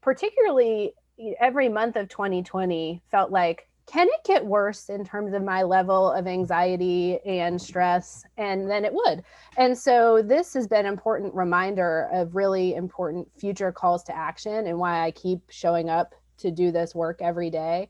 particularly 0.00 0.94
every 1.40 1.68
month 1.68 1.96
of 1.96 2.08
2020 2.08 3.02
felt 3.10 3.30
like 3.30 3.68
can 3.86 4.06
it 4.08 4.24
get 4.24 4.46
worse 4.46 4.88
in 4.88 5.04
terms 5.04 5.34
of 5.34 5.42
my 5.42 5.62
level 5.62 6.10
of 6.12 6.26
anxiety 6.26 7.18
and 7.26 7.60
stress? 7.60 8.24
And 8.36 8.70
then 8.70 8.84
it 8.84 8.94
would. 8.94 9.24
And 9.56 9.76
so 9.76 10.22
this 10.22 10.54
has 10.54 10.68
been 10.68 10.86
an 10.86 10.92
important 10.92 11.34
reminder 11.34 12.08
of 12.12 12.36
really 12.36 12.74
important 12.74 13.28
future 13.36 13.72
calls 13.72 14.04
to 14.04 14.16
action 14.16 14.66
and 14.66 14.78
why 14.78 15.04
i 15.04 15.10
keep 15.10 15.40
showing 15.50 15.90
up 15.90 16.14
to 16.38 16.50
do 16.50 16.70
this 16.70 16.94
work 16.94 17.20
every 17.20 17.50
day 17.50 17.88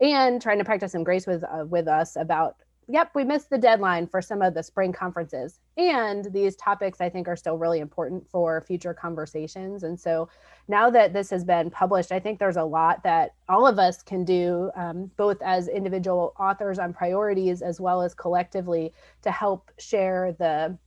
and 0.00 0.40
trying 0.40 0.58
to 0.58 0.64
practice 0.64 0.92
some 0.92 1.04
grace 1.04 1.26
with 1.26 1.44
uh, 1.44 1.64
with 1.66 1.88
us 1.88 2.16
about 2.16 2.56
yep, 2.88 3.10
we 3.14 3.24
missed 3.24 3.50
the 3.50 3.58
deadline 3.58 4.06
for 4.06 4.20
some 4.20 4.42
of 4.42 4.54
the 4.54 4.62
spring 4.62 4.92
conferences. 4.92 5.60
And 5.76 6.32
these 6.32 6.56
topics, 6.56 7.00
I 7.00 7.08
think, 7.08 7.28
are 7.28 7.36
still 7.36 7.58
really 7.58 7.80
important 7.80 8.28
for 8.28 8.60
future 8.60 8.94
conversations. 8.94 9.82
And 9.82 9.98
so 9.98 10.28
now 10.68 10.90
that 10.90 11.12
this 11.12 11.30
has 11.30 11.44
been 11.44 11.70
published, 11.70 12.12
I 12.12 12.20
think 12.20 12.38
there's 12.38 12.56
a 12.56 12.64
lot 12.64 13.02
that 13.02 13.34
all 13.48 13.66
of 13.66 13.78
us 13.78 14.02
can 14.02 14.24
do, 14.24 14.70
um, 14.76 15.10
both 15.16 15.40
as 15.42 15.68
individual 15.68 16.34
authors 16.38 16.78
on 16.78 16.92
priorities 16.92 17.62
as 17.62 17.80
well 17.80 18.02
as 18.02 18.14
collectively, 18.14 18.92
to 19.22 19.30
help 19.30 19.70
share 19.78 20.32
the 20.38 20.78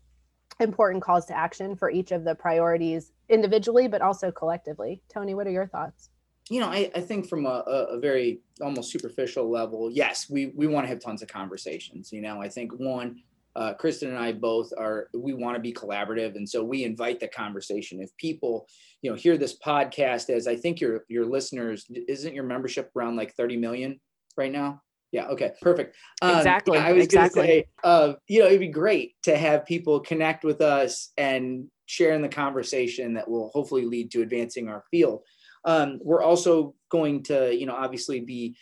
important 0.60 1.04
calls 1.04 1.26
to 1.28 1.38
action 1.38 1.76
for 1.76 1.90
each 1.90 2.12
of 2.12 2.24
the 2.24 2.36
priorities 2.36 3.12
individually, 3.30 3.88
but 3.88 4.02
also 4.02 4.32
collectively. 4.32 5.02
Tony, 5.10 5.36
what 5.36 5.48
are 5.48 5.52
your 5.52 5.68
thoughts? 5.68 6.10
You 6.50 6.62
know, 6.62 6.68
I, 6.68 6.90
I 6.96 7.02
think 7.02 7.28
from 7.28 7.46
a, 7.46 7.64
a, 7.68 8.00
very 8.00 8.40
almost 8.62 8.92
superficial 8.92 9.50
level, 9.50 9.92
yes, 9.92 10.30
we, 10.30 10.48
we 10.56 10.68
want 10.68 10.86
to 10.86 10.90
have 10.90 11.00
tons 11.00 11.22
of 11.22 11.28
conversations. 11.28 12.12
You 12.12 12.22
know, 12.22 12.42
I 12.42 12.48
think 12.48 12.72
one, 12.74 13.22
uh, 13.56 13.74
Kristan 13.74 14.10
and 14.10 14.18
I 14.18 14.32
both 14.32 14.72
are, 14.78 15.10
we 15.14 15.34
want 15.34 15.56
to 15.56 15.62
be 15.62 15.74
collaborative. 15.74 16.36
And 16.36 16.48
so 16.48 16.64
we 16.64 16.84
invite 16.84 17.20
the 17.20 17.28
conversation. 17.28 18.02
If 18.02 18.16
people, 18.18 18.68
you 19.02 19.10
know, 19.10 19.18
hear 19.18 19.38
this 19.38 19.58
podcast 19.58 20.30
as 20.30 20.48
I 20.48 20.56
think 20.56 20.80
your, 20.80 21.04
your 21.10 21.26
listeners, 21.26 21.86
isn't 22.08 22.36
your 22.36 22.44
membership 22.44 22.92
around 22.96 23.18
like 23.18 23.36
30 23.36 23.58
million 23.58 24.00
right 24.38 24.52
now? 24.52 24.82
Yeah. 25.12 25.28
Okay. 25.28 25.52
Perfect. 25.62 25.96
Um, 26.22 26.38
exactly. 26.38 26.78
I 26.78 26.92
was 26.92 27.06
exactly. 27.06 27.48
Say, 27.48 27.66
uh, 27.84 28.14
you 28.28 28.42
know, 28.42 28.48
it'd 28.48 28.60
be 28.60 28.68
great 28.68 29.16
to 29.24 29.38
have 29.38 29.66
people 29.66 30.02
connect 30.02 30.44
with 30.44 30.62
us 30.62 31.12
and 31.18 31.68
share 31.86 32.14
in 32.14 32.22
the 32.22 32.30
conversation 32.30 33.14
that 33.14 33.30
will 33.30 33.50
hopefully 33.54 33.86
lead 33.86 34.12
to 34.12 34.22
advancing 34.22 34.68
our 34.68 34.84
field. 34.92 35.24
Um, 35.68 36.00
we're 36.02 36.24
also 36.24 36.74
going 36.90 37.24
to, 37.24 37.54
you 37.54 37.68
know, 37.68 37.76
obviously 37.76 38.22
be 38.22 38.56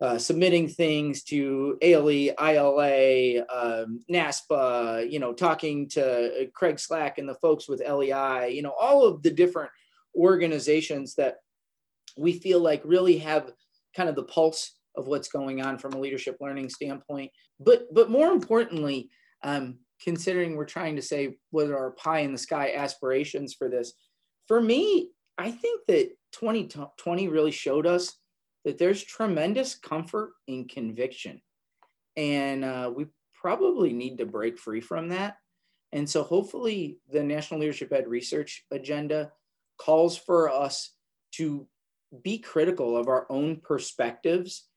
uh, 0.00 0.18
submitting 0.18 0.68
things 0.68 1.24
to 1.24 1.76
ALE, 1.82 2.08
ILA, 2.08 3.44
um, 3.52 4.00
NASPA, 4.10 5.10
you 5.10 5.18
know, 5.18 5.32
talking 5.32 5.88
to 5.88 6.48
Craig 6.54 6.78
Slack 6.78 7.18
and 7.18 7.28
the 7.28 7.34
folks 7.34 7.68
with 7.68 7.82
LEI, 7.86 8.50
you 8.50 8.62
know, 8.62 8.74
all 8.78 9.04
of 9.04 9.22
the 9.22 9.30
different 9.30 9.70
organizations 10.14 11.14
that 11.16 11.36
we 12.16 12.32
feel 12.32 12.60
like 12.60 12.82
really 12.84 13.18
have 13.18 13.50
kind 13.96 14.08
of 14.08 14.14
the 14.14 14.22
pulse 14.24 14.76
of 14.96 15.06
what's 15.06 15.28
going 15.28 15.62
on 15.62 15.78
from 15.78 15.92
a 15.94 16.00
leadership 16.00 16.36
learning 16.40 16.68
standpoint. 16.68 17.30
But 17.58 17.92
but 17.92 18.10
more 18.10 18.28
importantly, 18.28 19.10
um, 19.42 19.78
considering 20.02 20.56
we're 20.56 20.64
trying 20.64 20.96
to 20.96 21.02
say 21.02 21.36
what 21.50 21.68
are 21.68 21.76
our 21.76 21.92
pie 21.92 22.20
in 22.20 22.32
the 22.32 22.38
sky 22.38 22.72
aspirations 22.74 23.54
for 23.54 23.68
this, 23.68 23.92
for 24.48 24.60
me, 24.60 25.10
I 25.40 25.50
think 25.50 25.80
that 25.88 26.10
2020 26.32 27.28
really 27.28 27.50
showed 27.50 27.86
us 27.86 28.16
that 28.64 28.78
there's 28.78 29.02
tremendous 29.02 29.74
comfort 29.74 30.32
in 30.46 30.68
conviction. 30.68 31.40
And 32.16 32.64
uh, 32.64 32.92
we 32.94 33.06
probably 33.34 33.92
need 33.92 34.18
to 34.18 34.26
break 34.26 34.58
free 34.58 34.80
from 34.80 35.08
that. 35.08 35.36
And 35.92 36.08
so 36.08 36.22
hopefully 36.22 36.98
the 37.10 37.22
National 37.22 37.60
Leadership 37.60 37.92
Ed 37.92 38.06
Research 38.06 38.64
Agenda 38.70 39.32
calls 39.78 40.16
for 40.16 40.50
us 40.50 40.94
to 41.32 41.66
be 42.22 42.38
critical 42.38 42.96
of 42.96 43.08
our 43.08 43.26
own 43.30 43.60
perspectives 43.62 44.68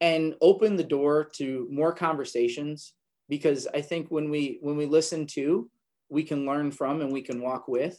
and 0.00 0.34
open 0.40 0.76
the 0.76 0.84
door 0.84 1.30
to 1.36 1.66
more 1.70 1.94
conversations 1.94 2.92
because 3.28 3.66
I 3.72 3.80
think 3.80 4.08
when 4.10 4.28
we 4.28 4.58
when 4.60 4.76
we 4.76 4.86
listen 4.86 5.26
to, 5.28 5.70
we 6.08 6.24
can 6.24 6.46
learn 6.46 6.72
from 6.72 7.00
and 7.00 7.12
we 7.12 7.22
can 7.22 7.40
walk 7.40 7.68
with. 7.68 7.98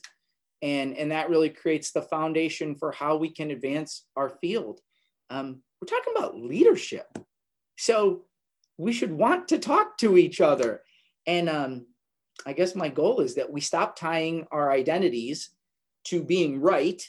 And, 0.61 0.95
and 0.95 1.11
that 1.11 1.29
really 1.29 1.49
creates 1.49 1.91
the 1.91 2.03
foundation 2.03 2.75
for 2.75 2.91
how 2.91 3.17
we 3.17 3.29
can 3.29 3.51
advance 3.51 4.05
our 4.15 4.29
field 4.29 4.81
um, 5.31 5.61
we're 5.81 5.87
talking 5.87 6.13
about 6.15 6.37
leadership. 6.37 7.07
So 7.77 8.25
we 8.77 8.93
should 8.93 9.11
want 9.11 9.47
to 9.47 9.57
talk 9.57 9.97
to 9.99 10.17
each 10.17 10.41
other. 10.41 10.81
And 11.25 11.49
um, 11.49 11.87
I 12.45 12.53
guess 12.53 12.75
my 12.75 12.89
goal 12.89 13.21
is 13.21 13.35
that 13.35 13.51
we 13.51 13.61
stop 13.61 13.95
tying 13.95 14.45
our 14.51 14.71
identities 14.71 15.49
to 16.05 16.21
being 16.21 16.59
right 16.59 17.01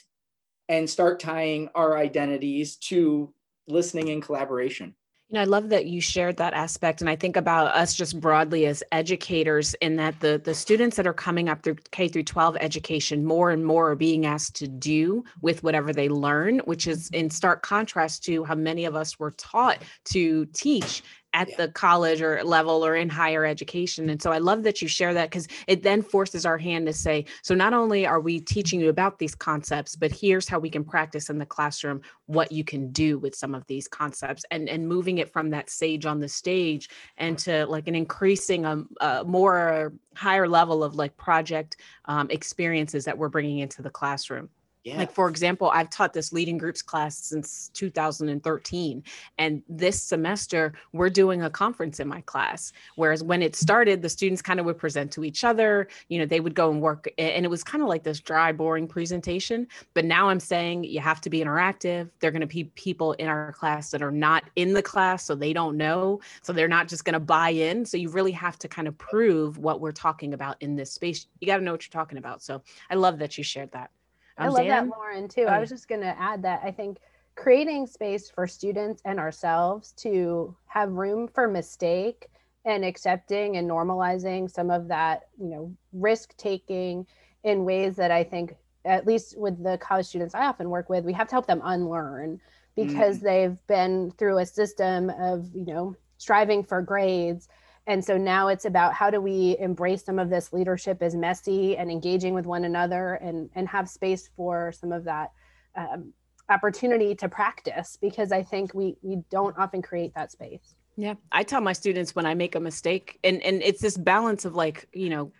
and 0.69 0.89
start 0.89 1.19
tying 1.19 1.69
our 1.75 1.97
identities 1.97 2.77
to 2.77 3.33
listening 3.67 4.09
and 4.09 4.23
collaboration. 4.23 4.95
You 5.29 5.35
know, 5.35 5.41
I 5.41 5.45
love 5.45 5.69
that 5.69 5.87
you 5.87 5.99
shared 5.99 6.37
that 6.37 6.53
aspect. 6.53 7.01
And 7.01 7.09
I 7.09 7.15
think 7.15 7.37
about 7.37 7.73
us 7.73 7.95
just 7.95 8.19
broadly 8.19 8.65
as 8.67 8.83
educators 8.91 9.73
in 9.75 9.95
that 9.95 10.19
the, 10.19 10.39
the 10.43 10.53
students 10.53 10.95
that 10.97 11.07
are 11.07 11.13
coming 11.13 11.49
up 11.49 11.63
through 11.63 11.77
K 11.91 12.07
through 12.07 12.23
12 12.23 12.57
education, 12.59 13.25
more 13.25 13.49
and 13.49 13.65
more 13.65 13.91
are 13.91 13.95
being 13.95 14.25
asked 14.25 14.55
to 14.57 14.67
do 14.67 15.23
with 15.41 15.63
whatever 15.63 15.91
they 15.91 16.09
learn, 16.09 16.59
which 16.59 16.87
is 16.87 17.09
mm-hmm. 17.09 17.21
in 17.21 17.29
stark 17.29 17.63
contrast 17.63 18.23
to 18.25 18.43
how 18.43 18.55
many 18.55 18.85
of 18.85 18.95
us 18.95 19.17
were 19.17 19.31
taught 19.31 19.81
to 20.05 20.45
teach 20.47 21.01
at 21.33 21.49
yeah. 21.49 21.55
the 21.57 21.67
college 21.69 22.21
or 22.21 22.43
level 22.43 22.85
or 22.85 22.95
in 22.95 23.09
higher 23.09 23.45
education. 23.45 24.09
And 24.09 24.21
so 24.21 24.31
I 24.31 24.37
love 24.37 24.63
that 24.63 24.81
you 24.81 24.87
share 24.87 25.13
that 25.13 25.29
because 25.29 25.47
it 25.67 25.83
then 25.83 26.01
forces 26.01 26.45
our 26.45 26.57
hand 26.57 26.85
to 26.87 26.93
say, 26.93 27.25
so 27.41 27.55
not 27.55 27.73
only 27.73 28.05
are 28.05 28.19
we 28.19 28.39
teaching 28.39 28.79
you 28.79 28.89
about 28.89 29.19
these 29.19 29.35
concepts, 29.35 29.95
but 29.95 30.11
here's 30.11 30.47
how 30.47 30.59
we 30.59 30.69
can 30.69 30.83
practice 30.83 31.29
in 31.29 31.39
the 31.39 31.45
classroom 31.45 32.01
what 32.27 32.51
you 32.51 32.63
can 32.63 32.91
do 32.91 33.17
with 33.17 33.35
some 33.35 33.55
of 33.55 33.65
these 33.67 33.87
concepts 33.87 34.45
and, 34.51 34.69
and 34.69 34.87
moving 34.87 35.17
it 35.17 35.31
from 35.31 35.49
that 35.49 35.69
sage 35.69 36.05
on 36.05 36.19
the 36.19 36.29
stage 36.29 36.89
and 37.17 37.37
to 37.39 37.65
like 37.65 37.87
an 37.87 37.95
increasing 37.95 38.65
um, 38.65 38.89
uh, 39.01 39.23
more 39.25 39.93
higher 40.15 40.47
level 40.47 40.83
of 40.83 40.95
like 40.95 41.15
project 41.17 41.77
um, 42.05 42.29
experiences 42.29 43.05
that 43.05 43.17
we're 43.17 43.29
bringing 43.29 43.59
into 43.59 43.81
the 43.81 43.89
classroom. 43.89 44.49
Yeah. 44.83 44.97
Like, 44.97 45.11
for 45.13 45.29
example, 45.29 45.69
I've 45.69 45.89
taught 45.89 46.11
this 46.11 46.33
leading 46.33 46.57
groups 46.57 46.81
class 46.81 47.17
since 47.17 47.69
2013. 47.73 49.03
And 49.37 49.63
this 49.69 50.01
semester, 50.01 50.73
we're 50.91 51.09
doing 51.09 51.41
a 51.41 51.49
conference 51.49 52.01
in 52.01 52.07
my 52.07 52.19
class. 52.21 52.73
Whereas 52.95 53.23
when 53.23 53.41
it 53.41 53.55
started, 53.55 54.01
the 54.01 54.09
students 54.09 54.41
kind 54.41 54.59
of 54.59 54.65
would 54.65 54.77
present 54.77 55.09
to 55.13 55.23
each 55.23 55.45
other, 55.45 55.87
you 56.09 56.19
know, 56.19 56.25
they 56.25 56.41
would 56.41 56.53
go 56.53 56.69
and 56.69 56.81
work. 56.81 57.07
And 57.17 57.45
it 57.45 57.47
was 57.47 57.63
kind 57.63 57.81
of 57.81 57.87
like 57.87 58.03
this 58.03 58.19
dry, 58.19 58.51
boring 58.51 58.87
presentation. 58.87 59.67
But 59.93 60.03
now 60.03 60.27
I'm 60.27 60.41
saying 60.41 60.83
you 60.83 60.99
have 60.99 61.21
to 61.21 61.29
be 61.29 61.39
interactive. 61.39 62.09
They're 62.19 62.31
going 62.31 62.41
to 62.41 62.47
be 62.47 62.65
people 62.75 63.13
in 63.13 63.29
our 63.29 63.53
class 63.53 63.89
that 63.91 64.01
are 64.01 64.11
not 64.11 64.43
in 64.57 64.73
the 64.73 64.83
class, 64.83 65.23
so 65.23 65.33
they 65.33 65.53
don't 65.53 65.77
know. 65.77 66.19
So 66.41 66.51
they're 66.51 66.67
not 66.67 66.89
just 66.89 67.05
going 67.05 67.13
to 67.13 67.21
buy 67.21 67.51
in. 67.51 67.85
So 67.85 67.95
you 67.95 68.09
really 68.09 68.33
have 68.33 68.59
to 68.59 68.67
kind 68.67 68.89
of 68.89 68.97
prove 68.97 69.57
what 69.57 69.79
we're 69.79 69.93
talking 69.93 70.33
about 70.33 70.57
in 70.59 70.75
this 70.75 70.91
space. 70.91 71.27
You 71.39 71.47
got 71.47 71.57
to 71.57 71.63
know 71.63 71.71
what 71.71 71.85
you're 71.85 72.01
talking 72.01 72.17
about. 72.17 72.43
So 72.43 72.61
I 72.89 72.95
love 72.95 73.19
that 73.19 73.37
you 73.37 73.45
shared 73.45 73.71
that. 73.71 73.89
I 74.37 74.47
love 74.47 74.65
Dan? 74.65 74.89
that, 74.89 74.97
Lauren, 74.97 75.27
too. 75.27 75.43
I 75.43 75.59
was 75.59 75.69
just 75.69 75.87
going 75.87 76.01
to 76.01 76.19
add 76.19 76.41
that 76.43 76.61
I 76.63 76.71
think 76.71 76.97
creating 77.35 77.87
space 77.87 78.29
for 78.29 78.47
students 78.47 79.01
and 79.05 79.19
ourselves 79.19 79.91
to 79.93 80.55
have 80.67 80.91
room 80.91 81.27
for 81.27 81.47
mistake 81.47 82.27
and 82.65 82.85
accepting 82.85 83.57
and 83.57 83.69
normalizing 83.69 84.49
some 84.49 84.69
of 84.69 84.87
that, 84.87 85.27
you 85.39 85.47
know, 85.47 85.75
risk 85.91 86.35
taking 86.37 87.05
in 87.43 87.65
ways 87.65 87.95
that 87.97 88.11
I 88.11 88.23
think, 88.23 88.55
at 88.85 89.05
least 89.05 89.37
with 89.37 89.61
the 89.63 89.77
college 89.77 90.05
students 90.05 90.35
I 90.35 90.45
often 90.45 90.69
work 90.69 90.89
with, 90.89 91.03
we 91.03 91.13
have 91.13 91.27
to 91.27 91.35
help 91.35 91.47
them 91.47 91.61
unlearn 91.63 92.39
because 92.75 93.19
mm. 93.19 93.21
they've 93.21 93.57
been 93.67 94.11
through 94.11 94.39
a 94.39 94.45
system 94.45 95.09
of, 95.09 95.49
you 95.53 95.65
know, 95.65 95.95
striving 96.17 96.63
for 96.63 96.81
grades 96.81 97.49
and 97.85 98.03
so 98.03 98.17
now 98.17 98.47
it's 98.47 98.65
about 98.65 98.93
how 98.93 99.09
do 99.09 99.19
we 99.19 99.57
embrace 99.59 100.05
some 100.05 100.19
of 100.19 100.29
this 100.29 100.53
leadership 100.53 101.01
as 101.01 101.15
messy 101.15 101.75
and 101.75 101.91
engaging 101.91 102.33
with 102.33 102.45
one 102.45 102.63
another 102.65 103.15
and, 103.15 103.49
and 103.55 103.67
have 103.67 103.89
space 103.89 104.29
for 104.37 104.71
some 104.71 104.91
of 104.91 105.03
that 105.03 105.31
um, 105.75 106.13
opportunity 106.49 107.13
to 107.15 107.27
practice 107.27 107.97
because 107.99 108.31
I 108.31 108.41
think 108.41 108.73
we, 108.73 108.95
we 109.01 109.17
don't 109.29 109.57
often 109.57 109.81
create 109.81 110.13
that 110.15 110.31
space. 110.31 110.75
Yeah. 110.95 111.15
I 111.31 111.43
tell 111.43 111.59
my 111.59 111.73
students 111.73 112.15
when 112.15 112.25
I 112.25 112.35
make 112.35 112.55
a 112.55 112.59
mistake 112.59 113.19
and, 113.23 113.41
and 113.41 113.61
it's 113.63 113.81
this 113.81 113.97
balance 113.97 114.45
of 114.45 114.55
like, 114.55 114.87
you 114.93 115.09
know, 115.09 115.31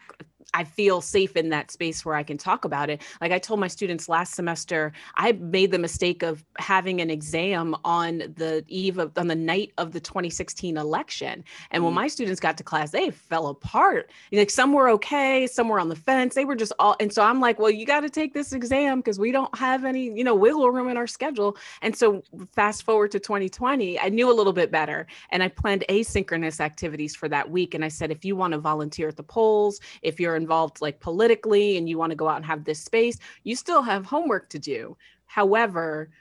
I 0.53 0.63
feel 0.63 1.01
safe 1.01 1.35
in 1.35 1.49
that 1.49 1.71
space 1.71 2.05
where 2.05 2.15
I 2.15 2.23
can 2.23 2.37
talk 2.37 2.65
about 2.65 2.89
it. 2.89 3.01
Like 3.21 3.31
I 3.31 3.39
told 3.39 3.59
my 3.59 3.67
students 3.67 4.09
last 4.09 4.35
semester, 4.35 4.91
I 5.15 5.33
made 5.33 5.71
the 5.71 5.79
mistake 5.79 6.23
of 6.23 6.43
having 6.57 7.01
an 7.01 7.09
exam 7.09 7.75
on 7.83 8.19
the 8.19 8.63
eve 8.67 8.97
of 8.97 9.17
on 9.17 9.27
the 9.27 9.35
night 9.35 9.71
of 9.77 9.91
the 9.91 9.99
2016 9.99 10.77
election. 10.77 11.43
And 11.71 11.83
when 11.83 11.91
mm-hmm. 11.91 12.01
my 12.01 12.07
students 12.07 12.39
got 12.39 12.57
to 12.57 12.63
class, 12.63 12.91
they 12.91 13.11
fell 13.11 13.47
apart. 13.47 14.11
Like 14.31 14.49
some 14.49 14.73
were 14.73 14.89
okay, 14.89 15.47
some 15.47 15.69
were 15.69 15.79
on 15.79 15.89
the 15.89 15.95
fence. 15.95 16.35
They 16.35 16.45
were 16.45 16.55
just 16.55 16.73
all 16.79 16.95
and 16.99 17.11
so 17.11 17.23
I'm 17.23 17.39
like, 17.39 17.59
well, 17.59 17.71
you 17.71 17.85
got 17.85 18.01
to 18.01 18.09
take 18.09 18.33
this 18.33 18.53
exam 18.53 18.99
because 18.99 19.19
we 19.19 19.31
don't 19.31 19.55
have 19.57 19.85
any, 19.85 20.05
you 20.15 20.23
know, 20.23 20.35
wiggle 20.35 20.69
room 20.71 20.89
in 20.89 20.97
our 20.97 21.07
schedule. 21.07 21.57
And 21.81 21.95
so 21.95 22.23
fast 22.53 22.83
forward 22.83 23.11
to 23.11 23.19
2020, 23.19 23.99
I 23.99 24.09
knew 24.09 24.31
a 24.31 24.33
little 24.33 24.53
bit 24.53 24.71
better 24.71 25.07
and 25.31 25.43
I 25.43 25.47
planned 25.47 25.85
asynchronous 25.89 26.59
activities 26.59 27.15
for 27.15 27.29
that 27.29 27.49
week. 27.49 27.73
And 27.73 27.83
I 27.83 27.87
said, 27.87 28.11
if 28.11 28.23
you 28.25 28.35
want 28.35 28.53
to 28.53 28.59
volunteer 28.59 29.07
at 29.07 29.17
the 29.17 29.23
polls, 29.23 29.79
if 30.01 30.19
you're 30.19 30.32
involved 30.35 30.81
like 30.81 30.99
politically 30.99 31.77
and 31.77 31.87
you 31.87 31.97
want 31.97 32.11
to 32.11 32.15
go 32.15 32.27
out 32.27 32.37
and 32.37 32.45
have 32.45 32.63
this 32.63 32.79
space, 32.79 33.17
you 33.43 33.55
still 33.55 33.81
have 33.81 34.05
homework 34.05 34.49
to 34.49 34.59
do. 34.59 34.97
However, 35.33 36.11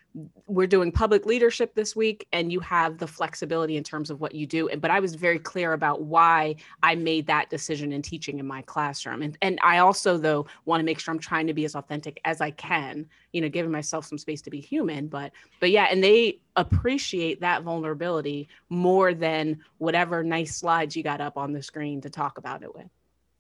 we're 0.46 0.66
doing 0.66 0.90
public 0.90 1.26
leadership 1.26 1.74
this 1.74 1.94
week 1.94 2.26
and 2.32 2.50
you 2.50 2.60
have 2.60 2.96
the 2.96 3.06
flexibility 3.06 3.76
in 3.76 3.84
terms 3.84 4.10
of 4.10 4.22
what 4.22 4.34
you 4.34 4.46
do. 4.46 4.70
But 4.78 4.90
I 4.90 5.00
was 5.00 5.14
very 5.14 5.38
clear 5.38 5.74
about 5.74 6.02
why 6.02 6.56
I 6.82 6.94
made 6.94 7.26
that 7.26 7.50
decision 7.50 7.92
in 7.92 8.00
teaching 8.00 8.38
in 8.38 8.46
my 8.46 8.62
classroom. 8.62 9.20
And, 9.20 9.36
and 9.42 9.58
I 9.62 9.78
also, 9.78 10.16
though, 10.16 10.46
want 10.64 10.80
to 10.80 10.84
make 10.84 10.98
sure 10.98 11.12
I'm 11.12 11.18
trying 11.18 11.46
to 11.46 11.52
be 11.52 11.66
as 11.66 11.74
authentic 11.74 12.22
as 12.24 12.40
I 12.40 12.52
can, 12.52 13.06
you 13.32 13.42
know, 13.42 13.50
giving 13.50 13.70
myself 13.70 14.06
some 14.06 14.16
space 14.16 14.40
to 14.42 14.50
be 14.50 14.60
human. 14.60 15.08
But, 15.08 15.32
but 15.60 15.70
yeah, 15.70 15.88
and 15.90 16.02
they 16.02 16.38
appreciate 16.56 17.40
that 17.42 17.62
vulnerability 17.62 18.48
more 18.70 19.12
than 19.12 19.60
whatever 19.76 20.24
nice 20.24 20.56
slides 20.56 20.96
you 20.96 21.02
got 21.02 21.20
up 21.20 21.36
on 21.36 21.52
the 21.52 21.62
screen 21.62 22.00
to 22.00 22.08
talk 22.08 22.38
about 22.38 22.62
it 22.62 22.74
with. 22.74 22.88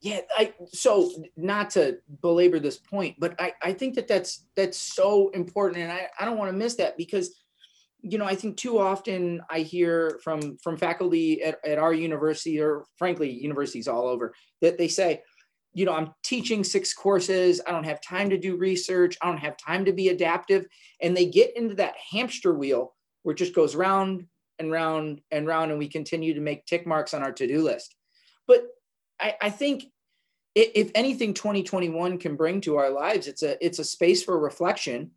Yeah, 0.02 0.18
I 0.36 0.52
so 0.72 1.12
not 1.36 1.70
to 1.70 1.98
belabor 2.22 2.58
this 2.58 2.76
point, 2.76 3.14
but 3.20 3.40
I, 3.40 3.52
I 3.62 3.72
think 3.72 3.94
that 3.94 4.08
that's 4.08 4.44
that's 4.56 4.76
so 4.76 5.28
important, 5.28 5.80
and 5.80 5.92
I, 5.92 6.08
I 6.18 6.24
don't 6.24 6.38
want 6.38 6.50
to 6.50 6.58
miss 6.58 6.74
that 6.74 6.96
because, 6.96 7.40
you 8.00 8.18
know, 8.18 8.24
I 8.24 8.34
think 8.34 8.56
too 8.56 8.80
often 8.80 9.42
I 9.48 9.60
hear 9.60 10.18
from 10.24 10.58
from 10.58 10.76
faculty 10.76 11.44
at, 11.44 11.58
at 11.64 11.78
our 11.78 11.94
university 11.94 12.60
or 12.60 12.84
frankly 12.96 13.30
universities 13.30 13.86
all 13.86 14.08
over 14.08 14.34
that 14.60 14.76
they 14.76 14.88
say, 14.88 15.22
you 15.72 15.84
know, 15.84 15.94
I'm 15.94 16.10
teaching 16.24 16.64
six 16.64 16.92
courses, 16.92 17.60
I 17.64 17.70
don't 17.70 17.84
have 17.84 18.00
time 18.02 18.28
to 18.30 18.38
do 18.38 18.56
research, 18.56 19.16
I 19.22 19.26
don't 19.26 19.38
have 19.38 19.56
time 19.56 19.84
to 19.84 19.92
be 19.92 20.08
adaptive, 20.08 20.66
and 21.00 21.16
they 21.16 21.26
get 21.26 21.56
into 21.56 21.76
that 21.76 21.94
hamster 22.10 22.52
wheel 22.52 22.92
where 23.22 23.34
it 23.34 23.38
just 23.38 23.54
goes 23.54 23.76
round 23.76 24.26
and 24.58 24.72
round 24.72 25.20
and 25.30 25.46
round, 25.46 25.70
and 25.70 25.78
we 25.78 25.86
continue 25.88 26.34
to 26.34 26.40
make 26.40 26.66
tick 26.66 26.88
marks 26.88 27.14
on 27.14 27.22
our 27.22 27.32
to 27.32 27.46
do 27.46 27.62
list. 27.62 27.94
But 28.48 28.64
I, 29.22 29.36
I 29.40 29.50
think 29.50 29.84
if 30.54 30.90
anything 30.94 31.32
2021 31.32 32.18
can 32.18 32.36
bring 32.36 32.60
to 32.62 32.76
our 32.76 32.90
lives, 32.90 33.26
it's 33.26 33.42
a 33.42 33.64
it's 33.64 33.78
a 33.78 33.84
space 33.84 34.22
for 34.22 34.38
reflection. 34.38 35.12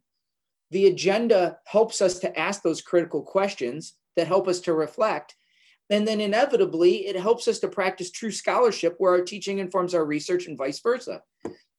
The 0.72 0.88
agenda 0.88 1.58
helps 1.66 2.02
us 2.02 2.20
to 2.20 2.40
ask 2.40 2.62
those 2.62 2.82
critical 2.82 3.22
questions 3.22 3.94
that 4.16 4.28
help 4.28 4.48
us 4.48 4.62
to 4.62 4.74
reflect. 4.74 5.36
And 5.90 6.08
then 6.08 6.20
inevitably, 6.20 7.06
it 7.08 7.16
helps 7.16 7.48
us 7.48 7.60
to 7.60 7.68
practice 7.68 8.12
true 8.12 8.32
scholarship 8.32 8.96
where 8.98 9.12
our 9.12 9.22
teaching 9.22 9.60
informs 9.60 9.94
our 9.94 10.06
research 10.06 10.48
and 10.48 10.58
vice 10.58 10.80
versa. 10.80 11.22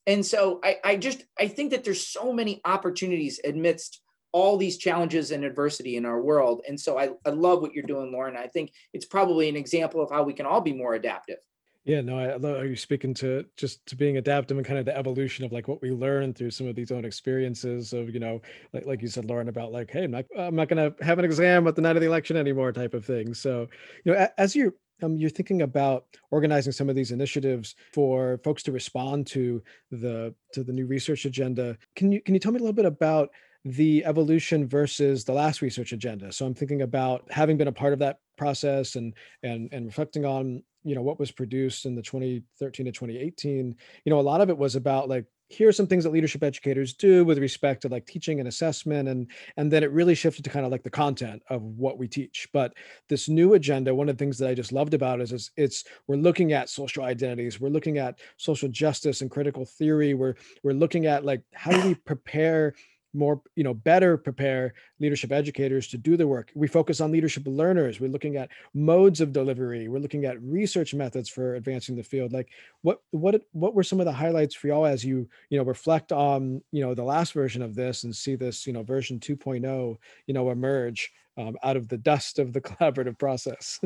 And 0.06 0.24
so 0.24 0.60
I, 0.62 0.76
I 0.84 0.96
just 0.96 1.24
I 1.38 1.48
think 1.48 1.70
that 1.70 1.82
there's 1.82 2.06
so 2.06 2.32
many 2.32 2.60
opportunities 2.64 3.40
amidst 3.44 4.02
all 4.32 4.58
these 4.58 4.76
challenges 4.76 5.30
and 5.30 5.44
adversity 5.44 5.96
in 5.96 6.04
our 6.04 6.20
world. 6.20 6.60
And 6.68 6.78
so 6.78 6.98
I, 6.98 7.10
I 7.24 7.30
love 7.30 7.62
what 7.62 7.72
you're 7.72 7.84
doing, 7.84 8.12
Lauren. 8.12 8.36
I 8.36 8.48
think 8.48 8.70
it's 8.92 9.06
probably 9.06 9.48
an 9.48 9.56
example 9.56 10.02
of 10.02 10.10
how 10.10 10.24
we 10.24 10.34
can 10.34 10.44
all 10.44 10.60
be 10.60 10.74
more 10.74 10.94
adaptive. 10.94 11.38
Yeah, 11.86 12.00
no, 12.00 12.18
I 12.18 12.34
love 12.36 12.64
you 12.66 12.74
speaking 12.74 13.14
to 13.14 13.44
just 13.56 13.86
to 13.86 13.96
being 13.96 14.16
adaptive 14.16 14.56
and 14.56 14.66
kind 14.66 14.80
of 14.80 14.84
the 14.86 14.96
evolution 14.96 15.44
of 15.44 15.52
like 15.52 15.68
what 15.68 15.80
we 15.80 15.92
learn 15.92 16.34
through 16.34 16.50
some 16.50 16.66
of 16.66 16.74
these 16.74 16.90
own 16.90 17.04
experiences 17.04 17.92
of, 17.92 18.10
you 18.12 18.18
know, 18.18 18.42
like 18.72 18.86
like 18.86 19.02
you 19.02 19.08
said, 19.08 19.24
Lauren, 19.26 19.48
about 19.48 19.70
like, 19.70 19.92
hey, 19.92 20.02
I'm 20.04 20.10
not 20.10 20.24
I'm 20.36 20.56
not 20.56 20.68
gonna 20.68 20.92
have 21.00 21.20
an 21.20 21.24
exam 21.24 21.66
at 21.68 21.76
the 21.76 21.82
night 21.82 21.94
of 21.96 22.02
the 22.02 22.08
election 22.08 22.36
anymore 22.36 22.72
type 22.72 22.92
of 22.92 23.04
thing. 23.06 23.34
So, 23.34 23.68
you 24.04 24.12
know, 24.12 24.28
as 24.36 24.56
you 24.56 24.74
um, 25.02 25.16
you're 25.16 25.30
thinking 25.30 25.62
about 25.62 26.06
organizing 26.32 26.72
some 26.72 26.88
of 26.90 26.96
these 26.96 27.12
initiatives 27.12 27.76
for 27.92 28.40
folks 28.42 28.64
to 28.64 28.72
respond 28.72 29.28
to 29.28 29.62
the 29.92 30.34
to 30.54 30.64
the 30.64 30.72
new 30.72 30.86
research 30.86 31.24
agenda. 31.24 31.78
Can 31.94 32.10
you 32.10 32.20
can 32.20 32.34
you 32.34 32.40
tell 32.40 32.50
me 32.52 32.58
a 32.58 32.62
little 32.62 32.72
bit 32.72 32.86
about 32.86 33.30
the 33.64 34.04
evolution 34.04 34.66
versus 34.68 35.24
the 35.24 35.32
last 35.32 35.62
research 35.62 35.92
agenda? 35.92 36.32
So 36.32 36.46
I'm 36.46 36.54
thinking 36.54 36.82
about 36.82 37.30
having 37.30 37.56
been 37.56 37.68
a 37.68 37.72
part 37.72 37.92
of 37.92 38.00
that 38.00 38.18
process 38.36 38.96
and 38.96 39.14
and 39.44 39.68
and 39.72 39.86
reflecting 39.86 40.24
on 40.24 40.62
you 40.86 40.94
know 40.94 41.02
what 41.02 41.18
was 41.18 41.30
produced 41.30 41.84
in 41.84 41.94
the 41.94 42.02
2013 42.02 42.86
to 42.86 42.92
2018 42.92 43.74
you 44.04 44.10
know 44.10 44.20
a 44.20 44.22
lot 44.22 44.40
of 44.40 44.48
it 44.48 44.56
was 44.56 44.76
about 44.76 45.08
like 45.08 45.26
here 45.48 45.68
are 45.68 45.72
some 45.72 45.86
things 45.86 46.02
that 46.02 46.10
leadership 46.10 46.42
educators 46.42 46.92
do 46.94 47.24
with 47.24 47.38
respect 47.38 47.82
to 47.82 47.88
like 47.88 48.04
teaching 48.06 48.40
and 48.40 48.48
assessment 48.48 49.08
and 49.08 49.30
and 49.56 49.72
then 49.72 49.84
it 49.84 49.92
really 49.92 50.14
shifted 50.14 50.42
to 50.42 50.50
kind 50.50 50.66
of 50.66 50.72
like 50.72 50.82
the 50.82 50.90
content 50.90 51.40
of 51.50 51.62
what 51.62 51.98
we 51.98 52.08
teach. 52.08 52.48
But 52.52 52.74
this 53.08 53.28
new 53.28 53.54
agenda 53.54 53.94
one 53.94 54.08
of 54.08 54.16
the 54.16 54.22
things 54.22 54.38
that 54.38 54.48
i 54.48 54.54
just 54.54 54.72
loved 54.72 54.94
about 54.94 55.20
it 55.20 55.24
is, 55.24 55.32
is 55.32 55.50
it's 55.56 55.84
we're 56.08 56.16
looking 56.16 56.52
at 56.52 56.68
social 56.68 57.04
identities 57.04 57.60
we're 57.60 57.68
looking 57.68 57.98
at 57.98 58.18
social 58.36 58.68
justice 58.68 59.20
and 59.20 59.30
critical 59.30 59.64
theory 59.64 60.14
we're 60.14 60.34
we're 60.62 60.72
looking 60.72 61.06
at 61.06 61.24
like 61.24 61.42
how 61.52 61.70
do 61.70 61.88
we 61.88 61.94
prepare 61.94 62.74
more 63.16 63.40
you 63.54 63.64
know 63.64 63.74
better 63.74 64.16
prepare 64.16 64.74
leadership 65.00 65.32
educators 65.32 65.88
to 65.88 65.98
do 65.98 66.16
the 66.16 66.26
work. 66.26 66.52
We 66.54 66.68
focus 66.68 67.00
on 67.00 67.10
leadership 67.10 67.44
learners. 67.46 68.00
We're 68.00 68.10
looking 68.10 68.36
at 68.36 68.50
modes 68.74 69.20
of 69.20 69.32
delivery. 69.32 69.88
We're 69.88 69.98
looking 69.98 70.24
at 70.24 70.40
research 70.42 70.94
methods 70.94 71.28
for 71.28 71.54
advancing 71.54 71.96
the 71.96 72.02
field. 72.02 72.32
Like 72.32 72.48
what 72.82 73.02
what 73.10 73.42
what 73.52 73.74
were 73.74 73.82
some 73.82 74.00
of 74.00 74.06
the 74.06 74.12
highlights 74.12 74.54
for 74.54 74.68
y'all 74.68 74.86
as 74.86 75.04
you 75.04 75.28
you 75.50 75.58
know 75.58 75.64
reflect 75.64 76.12
on 76.12 76.62
you 76.70 76.82
know 76.82 76.94
the 76.94 77.02
last 77.02 77.32
version 77.32 77.62
of 77.62 77.74
this 77.74 78.04
and 78.04 78.14
see 78.14 78.36
this 78.36 78.66
you 78.66 78.72
know 78.72 78.82
version 78.82 79.18
2.0 79.18 79.96
you 80.26 80.34
know 80.34 80.50
emerge 80.50 81.12
um, 81.38 81.56
out 81.62 81.76
of 81.76 81.88
the 81.88 81.98
dust 81.98 82.38
of 82.38 82.52
the 82.52 82.60
collaborative 82.62 83.18
process? 83.18 83.80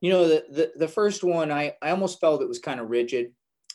You 0.00 0.10
know 0.10 0.28
the, 0.28 0.44
the 0.50 0.72
the 0.76 0.88
first 0.88 1.24
one 1.24 1.50
i 1.50 1.74
i 1.82 1.90
almost 1.90 2.20
felt 2.20 2.42
it 2.42 2.48
was 2.48 2.58
kind 2.58 2.80
of 2.80 2.90
rigid 2.90 3.32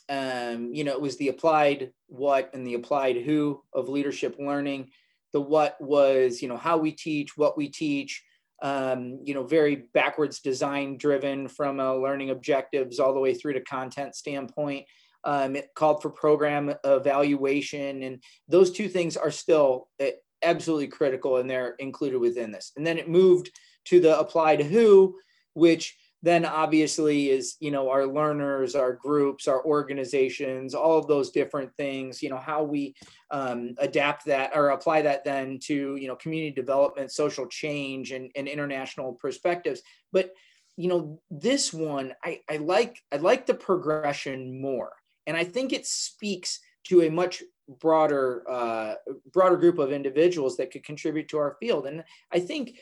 um, 0.08 0.72
you 0.72 0.84
know, 0.84 0.92
it 0.92 1.00
was 1.00 1.16
the 1.16 1.28
applied 1.28 1.92
what 2.08 2.50
and 2.54 2.66
the 2.66 2.74
applied 2.74 3.16
who 3.16 3.62
of 3.72 3.88
leadership 3.88 4.36
learning. 4.38 4.90
The 5.32 5.40
what 5.40 5.76
was, 5.80 6.42
you 6.42 6.48
know, 6.48 6.56
how 6.56 6.76
we 6.76 6.92
teach, 6.92 7.36
what 7.36 7.56
we 7.56 7.68
teach, 7.68 8.22
um, 8.62 9.18
you 9.24 9.34
know, 9.34 9.44
very 9.44 9.88
backwards 9.94 10.40
design 10.40 10.96
driven 10.96 11.48
from 11.48 11.80
a 11.80 11.96
learning 11.96 12.30
objectives 12.30 13.00
all 13.00 13.14
the 13.14 13.20
way 13.20 13.34
through 13.34 13.54
to 13.54 13.60
content 13.60 14.14
standpoint. 14.14 14.86
Um, 15.24 15.56
it 15.56 15.68
called 15.74 16.02
for 16.02 16.10
program 16.10 16.74
evaluation, 16.84 18.02
and 18.02 18.22
those 18.48 18.72
two 18.72 18.88
things 18.88 19.16
are 19.16 19.30
still 19.30 19.88
eh, 20.00 20.12
absolutely 20.42 20.88
critical, 20.88 21.36
and 21.36 21.48
they're 21.48 21.74
included 21.78 22.18
within 22.18 22.50
this. 22.50 22.72
And 22.76 22.86
then 22.86 22.98
it 22.98 23.08
moved 23.08 23.50
to 23.86 24.00
the 24.00 24.18
applied 24.18 24.62
who, 24.62 25.16
which 25.54 25.96
then 26.22 26.44
obviously 26.44 27.30
is 27.30 27.56
you 27.60 27.70
know 27.70 27.90
our 27.90 28.06
learners 28.06 28.74
our 28.74 28.92
groups 28.92 29.48
our 29.48 29.64
organizations 29.64 30.74
all 30.74 30.96
of 30.96 31.08
those 31.08 31.30
different 31.30 31.74
things 31.76 32.22
you 32.22 32.30
know 32.30 32.38
how 32.38 32.62
we 32.62 32.94
um, 33.32 33.74
adapt 33.78 34.26
that 34.26 34.52
or 34.54 34.70
apply 34.70 35.02
that 35.02 35.24
then 35.24 35.58
to 35.58 35.96
you 35.96 36.06
know 36.06 36.16
community 36.16 36.54
development 36.54 37.10
social 37.10 37.46
change 37.46 38.12
and, 38.12 38.30
and 38.36 38.46
international 38.46 39.14
perspectives. 39.14 39.82
But 40.12 40.32
you 40.76 40.88
know 40.88 41.20
this 41.30 41.72
one 41.72 42.14
I, 42.24 42.40
I 42.48 42.56
like 42.56 42.98
i 43.12 43.16
like 43.16 43.46
the 43.46 43.54
progression 43.54 44.60
more. 44.60 44.92
And 45.26 45.36
i 45.36 45.44
think 45.44 45.72
it 45.72 45.86
speaks 45.86 46.60
to 46.84 47.02
a 47.02 47.10
much 47.10 47.42
broader 47.80 48.42
uh, 48.50 48.94
broader 49.32 49.56
group 49.56 49.78
of 49.78 49.92
individuals 49.92 50.56
that 50.56 50.70
could 50.70 50.84
contribute 50.84 51.28
to 51.28 51.38
our 51.38 51.56
field. 51.60 51.86
And 51.86 52.04
i 52.32 52.40
think 52.40 52.78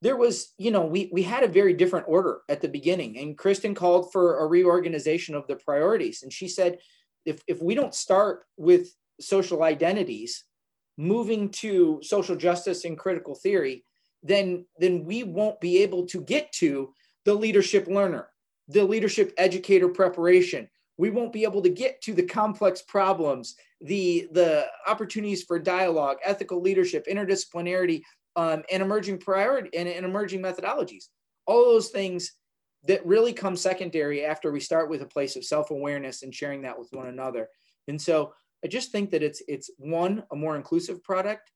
there 0.00 0.16
was, 0.16 0.52
you 0.58 0.70
know, 0.70 0.84
we 0.86 1.10
we 1.12 1.22
had 1.22 1.42
a 1.42 1.48
very 1.48 1.74
different 1.74 2.06
order 2.08 2.40
at 2.48 2.60
the 2.60 2.68
beginning, 2.68 3.18
and 3.18 3.36
Kristan 3.36 3.74
called 3.74 4.12
for 4.12 4.38
a 4.38 4.46
reorganization 4.46 5.34
of 5.34 5.46
the 5.46 5.56
priorities, 5.56 6.22
and 6.22 6.32
she 6.32 6.48
said, 6.48 6.78
if 7.24 7.42
if 7.46 7.60
we 7.60 7.74
don't 7.74 7.94
start 7.94 8.44
with 8.56 8.94
social 9.20 9.62
identities, 9.64 10.44
moving 10.96 11.48
to 11.50 12.00
social 12.02 12.36
justice 12.36 12.84
and 12.84 12.98
critical 12.98 13.34
theory, 13.34 13.84
then 14.22 14.66
then 14.78 15.04
we 15.04 15.24
won't 15.24 15.60
be 15.60 15.82
able 15.82 16.06
to 16.06 16.20
get 16.20 16.52
to 16.52 16.92
the 17.24 17.34
leadership 17.34 17.86
learner, 17.88 18.28
the 18.68 18.84
leadership 18.84 19.32
educator 19.36 19.88
preparation. 19.88 20.68
We 20.96 21.10
won't 21.10 21.32
be 21.32 21.44
able 21.44 21.62
to 21.62 21.68
get 21.68 22.02
to 22.02 22.14
the 22.14 22.24
complex 22.24 22.82
problems, 22.82 23.54
the 23.80 24.28
the 24.32 24.66
opportunities 24.86 25.44
for 25.44 25.58
dialogue, 25.58 26.18
ethical 26.24 26.60
leadership, 26.60 27.06
interdisciplinarity, 27.06 28.02
um, 28.38 28.62
and 28.70 28.82
emerging 28.82 29.18
priority 29.18 29.68
and, 29.76 29.88
and 29.88 30.06
emerging 30.06 30.40
methodologies. 30.40 31.06
All 31.46 31.64
those 31.64 31.88
things 31.88 32.32
that 32.86 33.04
really 33.04 33.32
come 33.32 33.56
secondary 33.56 34.24
after 34.24 34.52
we 34.52 34.60
start 34.60 34.88
with 34.88 35.02
a 35.02 35.06
place 35.06 35.34
of 35.34 35.44
self-awareness 35.44 36.22
and 36.22 36.32
sharing 36.32 36.62
that 36.62 36.78
with 36.78 36.88
one 36.92 37.08
another. 37.08 37.48
And 37.88 38.00
so 38.00 38.32
I 38.64 38.68
just 38.68 38.92
think 38.92 39.10
that 39.10 39.24
it's 39.24 39.42
it's 39.48 39.70
one 39.78 40.22
a 40.30 40.36
more 40.36 40.56
inclusive 40.56 41.02
product, 41.02 41.50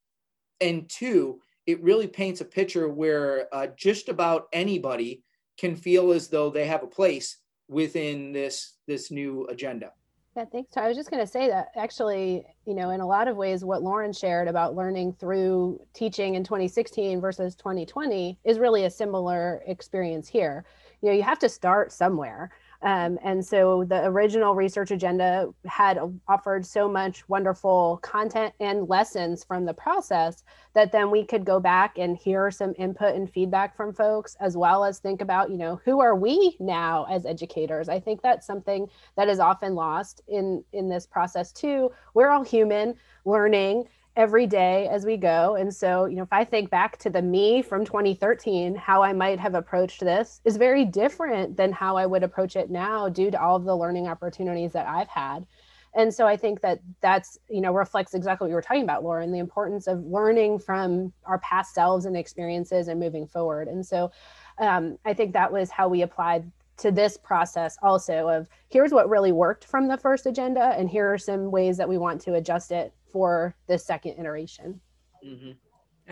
and 0.60 0.88
two 0.88 1.40
it 1.66 1.82
really 1.82 2.08
paints 2.08 2.40
a 2.40 2.44
picture 2.44 2.88
where 2.88 3.46
uh, 3.54 3.68
just 3.76 4.08
about 4.08 4.48
anybody 4.52 5.22
can 5.58 5.76
feel 5.76 6.10
as 6.10 6.26
though 6.28 6.50
they 6.50 6.66
have 6.66 6.82
a 6.82 6.94
place 6.98 7.38
within 7.68 8.32
this 8.32 8.74
this 8.88 9.10
new 9.10 9.46
agenda. 9.46 9.92
Yeah, 10.34 10.46
thanks. 10.46 10.78
I 10.78 10.88
was 10.88 10.96
just 10.96 11.10
going 11.10 11.22
to 11.22 11.30
say 11.30 11.48
that 11.48 11.72
actually, 11.76 12.46
you 12.64 12.74
know, 12.74 12.88
in 12.88 13.00
a 13.00 13.06
lot 13.06 13.28
of 13.28 13.36
ways, 13.36 13.64
what 13.64 13.82
Lauren 13.82 14.14
shared 14.14 14.48
about 14.48 14.74
learning 14.74 15.12
through 15.12 15.78
teaching 15.92 16.36
in 16.36 16.42
2016 16.42 17.20
versus 17.20 17.54
2020 17.54 18.38
is 18.44 18.58
really 18.58 18.84
a 18.84 18.90
similar 18.90 19.62
experience 19.66 20.28
here. 20.28 20.64
You 21.02 21.10
know, 21.10 21.14
you 21.16 21.22
have 21.22 21.38
to 21.40 21.50
start 21.50 21.92
somewhere. 21.92 22.50
Um, 22.82 23.18
and 23.22 23.44
so 23.44 23.84
the 23.84 24.04
original 24.06 24.54
research 24.54 24.90
agenda 24.90 25.48
had 25.66 26.00
offered 26.28 26.66
so 26.66 26.88
much 26.88 27.28
wonderful 27.28 28.00
content 28.02 28.54
and 28.58 28.88
lessons 28.88 29.44
from 29.44 29.64
the 29.64 29.74
process 29.74 30.42
that 30.74 30.90
then 30.90 31.10
we 31.10 31.24
could 31.24 31.44
go 31.44 31.60
back 31.60 31.98
and 31.98 32.16
hear 32.16 32.50
some 32.50 32.74
input 32.78 33.14
and 33.14 33.30
feedback 33.30 33.76
from 33.76 33.92
folks, 33.92 34.36
as 34.40 34.56
well 34.56 34.84
as 34.84 34.98
think 34.98 35.20
about, 35.20 35.50
you 35.50 35.58
know, 35.58 35.80
who 35.84 36.00
are 36.00 36.16
we 36.16 36.56
now 36.58 37.06
as 37.08 37.24
educators? 37.24 37.88
I 37.88 38.00
think 38.00 38.20
that's 38.20 38.46
something 38.46 38.88
that 39.16 39.28
is 39.28 39.38
often 39.38 39.74
lost 39.74 40.22
in 40.26 40.64
in 40.72 40.88
this 40.88 41.06
process 41.06 41.52
too. 41.52 41.92
We're 42.14 42.30
all 42.30 42.42
human 42.42 42.94
learning 43.24 43.84
every 44.16 44.46
day 44.46 44.88
as 44.88 45.06
we 45.06 45.16
go. 45.16 45.56
And 45.56 45.74
so, 45.74 46.04
you 46.04 46.16
know, 46.16 46.22
if 46.22 46.32
I 46.32 46.44
think 46.44 46.70
back 46.70 46.98
to 46.98 47.10
the 47.10 47.22
me 47.22 47.62
from 47.62 47.84
2013, 47.84 48.74
how 48.74 49.02
I 49.02 49.12
might 49.12 49.40
have 49.40 49.54
approached 49.54 50.00
this 50.00 50.40
is 50.44 50.56
very 50.56 50.84
different 50.84 51.56
than 51.56 51.72
how 51.72 51.96
I 51.96 52.06
would 52.06 52.22
approach 52.22 52.56
it 52.56 52.70
now 52.70 53.08
due 53.08 53.30
to 53.30 53.40
all 53.40 53.56
of 53.56 53.64
the 53.64 53.76
learning 53.76 54.08
opportunities 54.08 54.72
that 54.72 54.86
I've 54.86 55.08
had. 55.08 55.46
And 55.94 56.12
so 56.12 56.26
I 56.26 56.36
think 56.36 56.60
that 56.62 56.80
that's, 57.00 57.38
you 57.48 57.60
know, 57.60 57.72
reflects 57.72 58.14
exactly 58.14 58.46
what 58.46 58.50
you 58.50 58.54
were 58.54 58.62
talking 58.62 58.82
about, 58.82 59.04
Lauren, 59.04 59.30
the 59.30 59.38
importance 59.38 59.86
of 59.86 60.04
learning 60.06 60.58
from 60.58 61.12
our 61.24 61.38
past 61.38 61.74
selves 61.74 62.06
and 62.06 62.16
experiences 62.16 62.88
and 62.88 62.98
moving 62.98 63.26
forward. 63.26 63.68
And 63.68 63.84
so 63.84 64.10
um, 64.58 64.98
I 65.04 65.12
think 65.12 65.32
that 65.34 65.52
was 65.52 65.70
how 65.70 65.88
we 65.88 66.02
applied 66.02 66.50
to 66.78 66.90
this 66.90 67.16
process 67.16 67.76
also 67.82 68.28
of 68.28 68.48
here's 68.68 68.92
what 68.92 69.08
really 69.08 69.32
worked 69.32 69.64
from 69.64 69.88
the 69.88 69.96
first 69.96 70.26
agenda 70.26 70.74
and 70.76 70.88
here 70.88 71.12
are 71.12 71.18
some 71.18 71.50
ways 71.50 71.76
that 71.76 71.88
we 71.88 71.98
want 71.98 72.20
to 72.20 72.34
adjust 72.34 72.72
it 72.72 72.92
for 73.10 73.54
this 73.66 73.84
second 73.84 74.18
iteration. 74.18 74.80
Mm-hmm. 75.24 75.52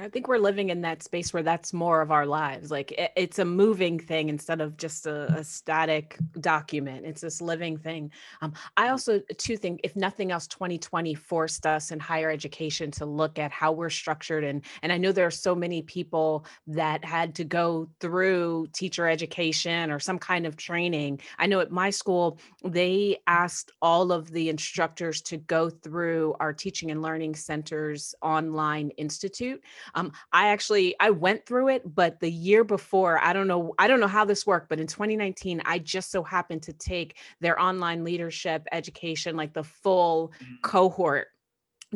I 0.00 0.08
think 0.08 0.28
we're 0.28 0.38
living 0.38 0.70
in 0.70 0.82
that 0.82 1.02
space 1.02 1.32
where 1.32 1.42
that's 1.42 1.72
more 1.72 2.00
of 2.00 2.10
our 2.10 2.26
lives. 2.26 2.70
Like 2.70 2.92
it, 2.92 3.12
it's 3.16 3.38
a 3.38 3.44
moving 3.44 3.98
thing 3.98 4.28
instead 4.28 4.60
of 4.60 4.76
just 4.76 5.06
a, 5.06 5.32
a 5.34 5.44
static 5.44 6.18
document. 6.40 7.06
It's 7.06 7.20
this 7.20 7.40
living 7.40 7.78
thing. 7.78 8.10
Um, 8.42 8.52
I 8.76 8.90
Mm-hmm. 8.90 8.90
also 8.90 9.20
too 9.38 9.56
think, 9.56 9.80
if 9.84 9.96
nothing 9.96 10.32
else, 10.32 10.46
2020 10.46 11.14
forced 11.14 11.66
us 11.66 11.90
in 11.90 12.00
higher 12.00 12.30
education 12.30 12.90
to 12.92 13.06
look 13.06 13.38
at 13.38 13.52
how 13.52 13.72
we're 13.72 13.90
structured. 13.90 14.44
And 14.44 14.64
and 14.82 14.92
I 14.92 14.98
know 14.98 15.12
there 15.12 15.26
are 15.26 15.30
so 15.30 15.54
many 15.54 15.82
people 15.82 16.46
that 16.66 17.04
had 17.04 17.34
to 17.36 17.44
go 17.44 17.88
through 18.00 18.68
teacher 18.72 19.08
education 19.08 19.90
or 19.90 19.98
some 19.98 20.18
kind 20.18 20.46
of 20.46 20.56
training. 20.56 21.20
I 21.38 21.46
know 21.46 21.60
at 21.60 21.70
my 21.70 21.90
school 21.90 22.38
they 22.64 23.18
asked 23.26 23.72
all 23.82 24.12
of 24.12 24.30
the 24.30 24.48
instructors 24.48 25.22
to 25.22 25.36
go 25.36 25.70
through 25.70 26.34
our 26.40 26.52
teaching 26.52 26.90
and 26.90 27.02
learning 27.02 27.34
centers 27.34 28.14
online 28.22 28.90
institute 28.90 29.62
um, 29.94 30.12
I 30.32 30.48
actually 30.48 30.94
I 31.00 31.10
went 31.10 31.46
through 31.46 31.68
it, 31.68 31.82
but 31.94 32.20
the 32.20 32.30
year 32.30 32.64
before, 32.64 33.18
I 33.22 33.32
don't 33.32 33.46
know, 33.48 33.74
I 33.78 33.88
don't 33.88 34.00
know 34.00 34.06
how 34.08 34.24
this 34.24 34.46
worked, 34.46 34.68
but 34.68 34.80
in 34.80 34.86
2019, 34.86 35.62
I 35.64 35.78
just 35.78 36.10
so 36.10 36.22
happened 36.22 36.62
to 36.64 36.72
take 36.72 37.18
their 37.40 37.60
online 37.60 38.04
leadership 38.04 38.66
education, 38.72 39.36
like 39.36 39.52
the 39.54 39.64
full 39.64 40.32
Mhm. 40.40 40.62
cohort. 40.62 41.28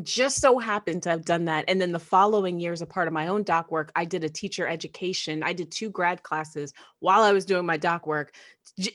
Just 0.03 0.41
so 0.41 0.59
happened 0.59 1.05
to 1.05 1.11
have 1.11 1.25
done 1.25 1.45
that. 1.45 1.67
And 1.69 1.81
then 1.81 1.93
the 1.93 2.01
following 2.01 2.59
years, 2.59 2.83
a 2.83 2.87
part 2.87 3.07
of 3.07 3.15
my 3.15 3.29
own 3.29 3.45
doc 3.45 3.71
work, 3.71 3.93
I 3.95 4.05
did 4.05 4.25
a 4.25 4.29
teacher 4.29 4.67
education. 4.67 5.45
I 5.45 5.53
did 5.53 5.71
two 5.71 5.89
grad 5.89 6.25
classes 6.25 6.73
while 6.99 7.23
I 7.23 7.31
was 7.33 7.45
doing 7.45 7.65
my 7.65 7.77
doc 7.77 8.05
work. 8.05 8.35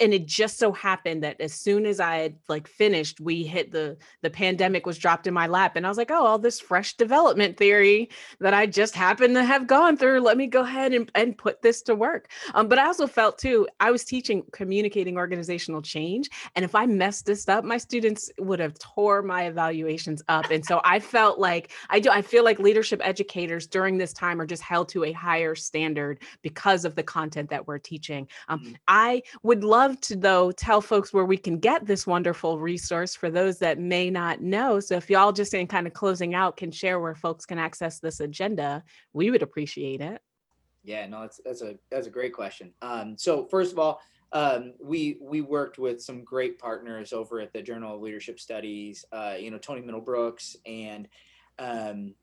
And 0.01 0.13
it 0.13 0.25
just 0.25 0.57
so 0.57 0.71
happened 0.71 1.23
that 1.23 1.39
as 1.41 1.53
soon 1.53 1.85
as 1.85 1.99
I 1.99 2.17
had 2.17 2.35
like 2.47 2.67
finished, 2.67 3.19
we 3.19 3.43
hit 3.43 3.71
the 3.71 3.97
the 4.21 4.29
pandemic 4.29 4.85
was 4.85 4.97
dropped 4.97 5.27
in 5.27 5.33
my 5.33 5.47
lap. 5.47 5.75
And 5.75 5.85
I 5.85 5.89
was 5.89 5.97
like, 5.97 6.11
oh, 6.11 6.25
all 6.25 6.39
this 6.39 6.59
fresh 6.59 6.95
development 6.95 7.57
theory 7.57 8.09
that 8.39 8.53
I 8.53 8.65
just 8.65 8.95
happened 8.95 9.35
to 9.35 9.43
have 9.43 9.67
gone 9.67 9.97
through. 9.97 10.19
Let 10.21 10.37
me 10.37 10.47
go 10.47 10.61
ahead 10.61 10.93
and, 10.93 11.11
and 11.15 11.37
put 11.37 11.61
this 11.61 11.81
to 11.83 11.95
work. 11.95 12.29
Um, 12.53 12.67
but 12.67 12.77
I 12.79 12.85
also 12.85 13.07
felt 13.07 13.37
too, 13.37 13.67
I 13.79 13.91
was 13.91 14.03
teaching 14.03 14.43
communicating 14.51 15.17
organizational 15.17 15.81
change. 15.81 16.29
And 16.55 16.65
if 16.65 16.75
I 16.75 16.85
messed 16.85 17.25
this 17.25 17.47
up, 17.47 17.63
my 17.63 17.77
students 17.77 18.29
would 18.39 18.59
have 18.59 18.77
tore 18.79 19.21
my 19.21 19.43
evaluations 19.47 20.21
up. 20.27 20.51
And 20.51 20.65
so 20.65 20.81
I 20.83 20.99
felt 20.99 21.39
like 21.39 21.71
I 21.89 21.99
do, 21.99 22.09
I 22.09 22.21
feel 22.21 22.43
like 22.43 22.59
leadership 22.59 23.01
educators 23.03 23.67
during 23.67 23.97
this 23.97 24.13
time 24.13 24.41
are 24.41 24.45
just 24.45 24.63
held 24.63 24.89
to 24.89 25.05
a 25.05 25.11
higher 25.11 25.55
standard 25.55 26.21
because 26.41 26.85
of 26.85 26.95
the 26.95 27.03
content 27.03 27.49
that 27.49 27.67
we're 27.67 27.79
teaching. 27.79 28.27
Um, 28.47 28.59
Mhm. 28.59 28.75
I 28.87 29.23
would 29.43 29.58
love 29.63 29.99
to, 30.01 30.15
though, 30.15 30.51
tell 30.51 30.81
folks 30.81 31.13
where 31.13 31.25
we 31.25 31.37
can 31.37 31.59
get 31.59 31.85
this 31.85 32.05
wonderful 32.07 32.59
resource 32.59 33.15
for 33.15 33.29
those 33.29 33.59
that 33.59 33.79
may 33.79 34.09
not 34.09 34.41
know. 34.41 34.79
So 34.79 34.95
if 34.95 35.09
y'all 35.09 35.31
just 35.31 35.53
in 35.53 35.67
kind 35.67 35.87
of 35.87 35.93
closing 35.93 36.33
out 36.33 36.57
can 36.57 36.71
share 36.71 36.99
where 36.99 37.15
folks 37.15 37.45
can 37.45 37.59
access 37.59 37.99
this 37.99 38.19
agenda, 38.19 38.83
we 39.13 39.31
would 39.31 39.43
appreciate 39.43 40.01
it. 40.01 40.21
Yeah, 40.83 41.05
no, 41.07 41.21
that's 41.21 41.41
that's 41.43 41.61
a 41.61 41.77
that's 41.91 42.07
a 42.07 42.11
great 42.11 42.33
question. 42.33 42.73
Um, 42.81 43.17
so 43.17 43.45
first 43.45 43.71
of 43.71 43.79
all, 43.79 44.01
um, 44.31 44.73
we 44.81 45.17
we 45.21 45.41
worked 45.41 45.77
with 45.77 46.01
some 46.01 46.23
great 46.23 46.59
partners 46.59 47.13
over 47.13 47.39
at 47.39 47.51
the 47.51 47.61
Journal 47.61 47.95
of 47.95 48.01
Leadership 48.01 48.39
Studies. 48.39 49.03
Uh, 49.11 49.35
you 49.39 49.51
know, 49.51 49.57
Tony 49.57 49.81
Middlebrooks 49.81 50.55
and 50.65 51.07
um, 51.57 52.13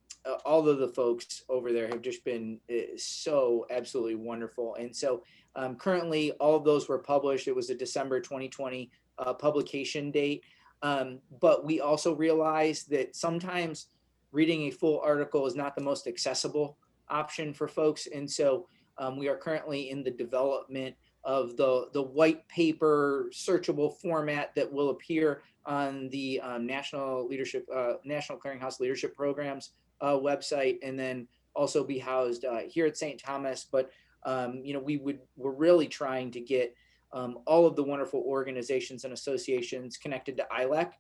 all 0.44 0.68
of 0.68 0.78
the 0.78 0.88
folks 0.88 1.44
over 1.48 1.72
there 1.72 1.88
have 1.88 2.02
just 2.02 2.24
been 2.24 2.58
uh, 2.70 2.96
so 2.96 3.66
absolutely 3.70 4.14
wonderful. 4.14 4.74
And 4.76 4.94
so 4.94 5.22
um, 5.54 5.76
currently, 5.76 6.32
all 6.32 6.56
of 6.56 6.64
those 6.64 6.88
were 6.88 6.98
published. 6.98 7.48
It 7.48 7.56
was 7.56 7.70
a 7.70 7.74
December 7.74 8.20
2020 8.20 8.90
uh, 9.18 9.32
publication 9.34 10.10
date. 10.10 10.44
Um, 10.82 11.20
but 11.40 11.64
we 11.64 11.80
also 11.80 12.14
realize 12.14 12.84
that 12.84 13.16
sometimes 13.16 13.86
reading 14.32 14.62
a 14.62 14.70
full 14.70 15.00
article 15.00 15.46
is 15.46 15.56
not 15.56 15.74
the 15.74 15.82
most 15.82 16.06
accessible 16.06 16.76
option 17.08 17.54
for 17.54 17.68
folks. 17.68 18.06
And 18.06 18.30
so 18.30 18.68
um, 18.98 19.16
we 19.16 19.28
are 19.28 19.36
currently 19.36 19.90
in 19.90 20.02
the 20.02 20.10
development 20.10 20.94
of 21.24 21.56
the, 21.56 21.88
the 21.92 22.02
white 22.02 22.46
paper 22.48 23.30
searchable 23.32 23.96
format 24.00 24.54
that 24.54 24.70
will 24.70 24.90
appear 24.90 25.42
on 25.64 26.08
the 26.10 26.40
um, 26.40 26.66
National 26.66 27.26
Leadership, 27.26 27.66
uh, 27.74 27.94
National 28.04 28.38
Clearinghouse 28.38 28.78
Leadership 28.78 29.16
Programs 29.16 29.70
uh, 30.00 30.14
website, 30.14 30.78
and 30.82 30.98
then 30.98 31.28
also 31.54 31.84
be 31.84 31.98
housed 31.98 32.44
uh, 32.44 32.60
here 32.68 32.86
at 32.86 32.96
St. 32.96 33.20
Thomas. 33.20 33.66
But 33.70 33.90
um, 34.24 34.60
you 34.64 34.74
know, 34.74 34.80
we 34.80 34.96
would 34.96 35.20
we're 35.36 35.52
really 35.52 35.88
trying 35.88 36.30
to 36.32 36.40
get 36.40 36.74
um, 37.12 37.38
all 37.46 37.66
of 37.66 37.76
the 37.76 37.84
wonderful 37.84 38.22
organizations 38.26 39.04
and 39.04 39.12
associations 39.12 39.96
connected 39.96 40.36
to 40.36 40.46
ILEC 40.56 40.92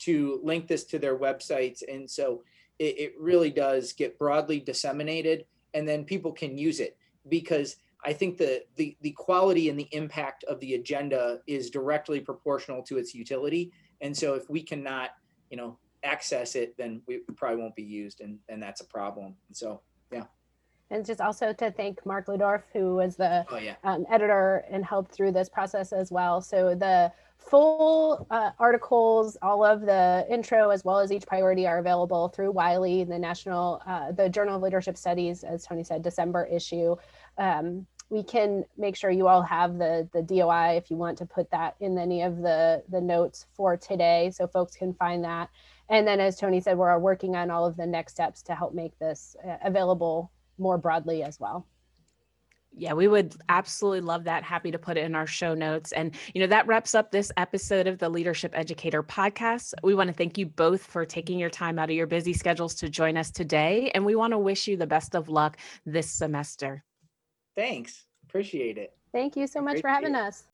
to 0.00 0.40
link 0.42 0.66
this 0.66 0.84
to 0.84 0.98
their 0.98 1.16
websites, 1.18 1.82
and 1.86 2.10
so 2.10 2.42
it, 2.78 2.98
it 2.98 3.14
really 3.18 3.50
does 3.50 3.92
get 3.92 4.18
broadly 4.18 4.58
disseminated 4.58 5.44
and 5.74 5.88
then 5.88 6.04
people 6.04 6.32
can 6.32 6.58
use 6.58 6.80
it 6.80 6.96
because 7.28 7.76
I 8.04 8.12
think 8.12 8.36
the, 8.36 8.62
the 8.76 8.96
the 9.02 9.12
quality 9.12 9.68
and 9.68 9.78
the 9.78 9.88
impact 9.92 10.44
of 10.44 10.58
the 10.60 10.74
agenda 10.74 11.38
is 11.46 11.70
directly 11.70 12.20
proportional 12.20 12.82
to 12.84 12.98
its 12.98 13.14
utility. 13.14 13.72
And 14.00 14.16
so 14.16 14.34
if 14.34 14.50
we 14.50 14.62
cannot, 14.62 15.10
you 15.50 15.56
know, 15.56 15.78
access 16.04 16.54
it, 16.54 16.76
then 16.76 17.02
we 17.06 17.18
probably 17.36 17.60
won't 17.60 17.76
be 17.76 17.82
used 17.82 18.20
and, 18.20 18.38
and 18.48 18.62
that's 18.62 18.80
a 18.80 18.86
problem. 18.86 19.34
And 19.48 19.56
so 19.56 19.80
yeah. 20.12 20.24
And 20.90 21.06
just 21.06 21.20
also 21.20 21.54
to 21.54 21.70
thank 21.70 22.04
Mark 22.04 22.26
Ludorf, 22.26 22.62
who 22.72 22.96
was 22.96 23.16
the 23.16 23.46
oh 23.50 23.56
yeah. 23.56 23.76
um, 23.82 24.04
editor 24.10 24.64
and 24.70 24.84
helped 24.84 25.12
through 25.12 25.32
this 25.32 25.48
process 25.48 25.92
as 25.92 26.12
well. 26.12 26.42
So 26.42 26.74
the 26.74 27.10
full 27.38 28.26
uh, 28.30 28.50
articles, 28.58 29.36
all 29.42 29.64
of 29.64 29.80
the 29.80 30.26
intro 30.30 30.70
as 30.70 30.84
well 30.84 30.98
as 30.98 31.10
each 31.10 31.26
priority 31.26 31.66
are 31.66 31.78
available 31.78 32.28
through 32.28 32.50
Wiley, 32.50 33.04
the 33.04 33.18
National, 33.18 33.82
uh, 33.86 34.12
the 34.12 34.28
Journal 34.28 34.56
of 34.56 34.62
Leadership 34.62 34.96
Studies, 34.96 35.44
as 35.44 35.64
Tony 35.64 35.82
said, 35.82 36.02
December 36.02 36.44
issue. 36.44 36.96
Um, 37.38 37.86
we 38.10 38.22
can 38.22 38.62
make 38.76 38.94
sure 38.94 39.10
you 39.10 39.26
all 39.26 39.40
have 39.40 39.78
the 39.78 40.06
the 40.12 40.22
DOI 40.22 40.76
if 40.76 40.90
you 40.90 40.98
want 40.98 41.16
to 41.16 41.24
put 41.24 41.50
that 41.50 41.76
in 41.80 41.96
any 41.96 42.20
of 42.20 42.36
the 42.36 42.82
the 42.90 43.00
notes 43.00 43.46
for 43.54 43.78
today, 43.78 44.30
so 44.34 44.46
folks 44.46 44.76
can 44.76 44.92
find 44.92 45.24
that. 45.24 45.48
And 45.88 46.06
then, 46.06 46.20
as 46.20 46.36
Tony 46.36 46.60
said, 46.60 46.78
we're 46.78 46.98
working 46.98 47.36
on 47.36 47.50
all 47.50 47.66
of 47.66 47.76
the 47.76 47.86
next 47.86 48.12
steps 48.12 48.42
to 48.42 48.54
help 48.54 48.74
make 48.74 48.98
this 48.98 49.36
uh, 49.46 49.56
available 49.64 50.32
more 50.58 50.78
broadly 50.78 51.22
as 51.22 51.38
well. 51.38 51.66
Yeah, 52.74 52.94
we 52.94 53.06
would 53.06 53.36
absolutely 53.50 54.00
love 54.00 54.24
that. 54.24 54.44
Happy 54.44 54.70
to 54.70 54.78
put 54.78 54.96
it 54.96 55.04
in 55.04 55.14
our 55.14 55.26
show 55.26 55.52
notes. 55.52 55.92
And, 55.92 56.14
you 56.32 56.40
know, 56.40 56.46
that 56.46 56.66
wraps 56.66 56.94
up 56.94 57.10
this 57.10 57.30
episode 57.36 57.86
of 57.86 57.98
the 57.98 58.08
Leadership 58.08 58.52
Educator 58.54 59.02
podcast. 59.02 59.74
We 59.82 59.94
want 59.94 60.08
to 60.08 60.14
thank 60.14 60.38
you 60.38 60.46
both 60.46 60.82
for 60.82 61.04
taking 61.04 61.38
your 61.38 61.50
time 61.50 61.78
out 61.78 61.90
of 61.90 61.96
your 61.96 62.06
busy 62.06 62.32
schedules 62.32 62.74
to 62.76 62.88
join 62.88 63.18
us 63.18 63.30
today. 63.30 63.90
And 63.94 64.06
we 64.06 64.14
want 64.14 64.32
to 64.32 64.38
wish 64.38 64.66
you 64.68 64.78
the 64.78 64.86
best 64.86 65.14
of 65.14 65.28
luck 65.28 65.58
this 65.84 66.10
semester. 66.10 66.82
Thanks. 67.54 68.06
Appreciate 68.24 68.78
it. 68.78 68.96
Thank 69.12 69.36
you 69.36 69.46
so 69.46 69.60
much 69.60 69.74
Great 69.74 69.82
for 69.82 69.88
having 69.88 70.14
hear. 70.14 70.24
us. 70.24 70.44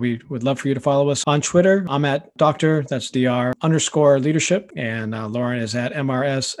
We 0.00 0.20
would 0.28 0.42
love 0.42 0.58
for 0.58 0.68
you 0.68 0.74
to 0.74 0.80
follow 0.80 1.10
us 1.10 1.22
on 1.26 1.40
Twitter. 1.42 1.86
I'm 1.88 2.04
at 2.04 2.36
Doctor, 2.36 2.84
that's 2.88 3.10
DR 3.10 3.52
underscore 3.60 4.18
leadership. 4.18 4.72
And 4.76 5.14
uh, 5.14 5.28
Lauren 5.28 5.60
is 5.60 5.74
at 5.74 5.92
MRSLAURJB. 5.92 6.60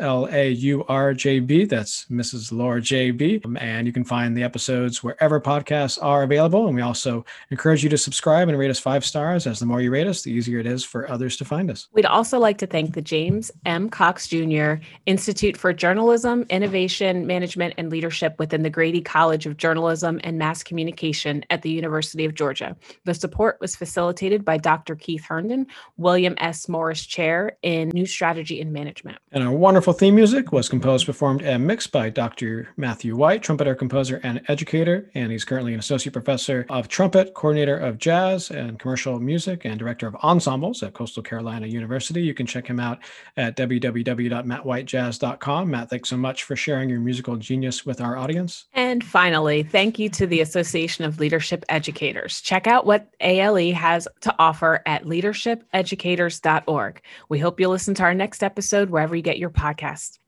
That's 1.68 2.04
Mrs. 2.06 2.52
Laura 2.52 2.80
JB. 2.80 3.46
Um, 3.46 3.56
and 3.56 3.86
you 3.86 3.92
can 3.92 4.04
find 4.04 4.36
the 4.36 4.42
episodes 4.42 5.02
wherever 5.02 5.40
podcasts 5.40 5.98
are 6.02 6.22
available. 6.22 6.66
And 6.66 6.76
we 6.76 6.82
also 6.82 7.24
encourage 7.50 7.82
you 7.82 7.88
to 7.90 7.98
subscribe 7.98 8.48
and 8.48 8.58
rate 8.58 8.70
us 8.70 8.78
five 8.78 9.04
stars, 9.04 9.46
as 9.46 9.58
the 9.58 9.66
more 9.66 9.80
you 9.80 9.90
rate 9.90 10.06
us, 10.06 10.22
the 10.22 10.30
easier 10.32 10.58
it 10.58 10.66
is 10.66 10.84
for 10.84 11.10
others 11.10 11.36
to 11.38 11.44
find 11.44 11.70
us. 11.70 11.88
We'd 11.92 12.06
also 12.06 12.38
like 12.38 12.58
to 12.58 12.66
thank 12.66 12.94
the 12.94 13.02
James 13.02 13.50
M. 13.64 13.88
Cox 13.88 14.28
Jr. 14.28 14.74
Institute 15.06 15.56
for 15.56 15.72
Journalism, 15.72 16.44
Innovation, 16.50 17.26
Management, 17.26 17.74
and 17.78 17.90
Leadership 17.90 18.38
within 18.38 18.62
the 18.62 18.70
Grady 18.70 19.00
College 19.00 19.46
of 19.46 19.56
Journalism 19.56 20.20
and 20.24 20.38
Mass 20.38 20.62
Communication 20.62 21.44
at 21.50 21.62
the 21.62 21.70
University 21.70 22.24
of 22.24 22.34
Georgia. 22.34 22.76
The 23.04 23.14
support 23.30 23.58
was 23.60 23.76
facilitated 23.76 24.44
by 24.44 24.58
Dr. 24.58 24.96
Keith 24.96 25.24
Herndon, 25.24 25.68
William 25.96 26.34
S. 26.38 26.68
Morris 26.68 27.06
Chair 27.06 27.56
in 27.62 27.90
New 27.90 28.04
Strategy 28.04 28.60
and 28.60 28.72
Management. 28.72 29.18
And 29.30 29.44
our 29.44 29.52
wonderful 29.52 29.92
theme 29.92 30.16
music 30.16 30.50
was 30.50 30.68
composed, 30.68 31.06
performed, 31.06 31.42
and 31.42 31.64
mixed 31.64 31.92
by 31.92 32.10
Dr. 32.10 32.70
Matthew 32.76 33.14
White, 33.14 33.44
trumpeter, 33.44 33.76
composer, 33.76 34.18
and 34.24 34.40
educator. 34.48 35.08
And 35.14 35.30
he's 35.30 35.44
currently 35.44 35.74
an 35.74 35.78
associate 35.78 36.12
professor 36.12 36.66
of 36.68 36.88
trumpet, 36.88 37.34
coordinator 37.34 37.76
of 37.76 37.98
jazz 37.98 38.50
and 38.50 38.80
commercial 38.80 39.20
music, 39.20 39.64
and 39.64 39.78
director 39.78 40.08
of 40.08 40.16
ensembles 40.16 40.82
at 40.82 40.94
Coastal 40.94 41.22
Carolina 41.22 41.68
University. 41.68 42.20
You 42.20 42.34
can 42.34 42.46
check 42.46 42.66
him 42.66 42.80
out 42.80 42.98
at 43.36 43.56
www.mattwhitejazz.com. 43.56 45.70
Matt, 45.70 45.88
thanks 45.88 46.08
so 46.08 46.16
much 46.16 46.42
for 46.42 46.56
sharing 46.56 46.90
your 46.90 46.98
musical 46.98 47.36
genius 47.36 47.86
with 47.86 48.00
our 48.00 48.16
audience. 48.16 48.64
And 48.74 49.04
finally, 49.04 49.62
thank 49.62 50.00
you 50.00 50.08
to 50.10 50.26
the 50.26 50.40
Association 50.40 51.04
of 51.04 51.20
Leadership 51.20 51.64
Educators. 51.68 52.40
Check 52.40 52.66
out 52.66 52.86
what 52.86 53.06
ALE 53.20 53.74
has 53.74 54.08
to 54.22 54.34
offer 54.38 54.82
at 54.86 55.04
leadershipeducators.org. 55.04 57.02
We 57.28 57.38
hope 57.38 57.60
you'll 57.60 57.70
listen 57.70 57.94
to 57.94 58.02
our 58.02 58.14
next 58.14 58.42
episode 58.42 58.90
wherever 58.90 59.14
you 59.14 59.22
get 59.22 59.38
your 59.38 59.50
podcast. 59.50 60.18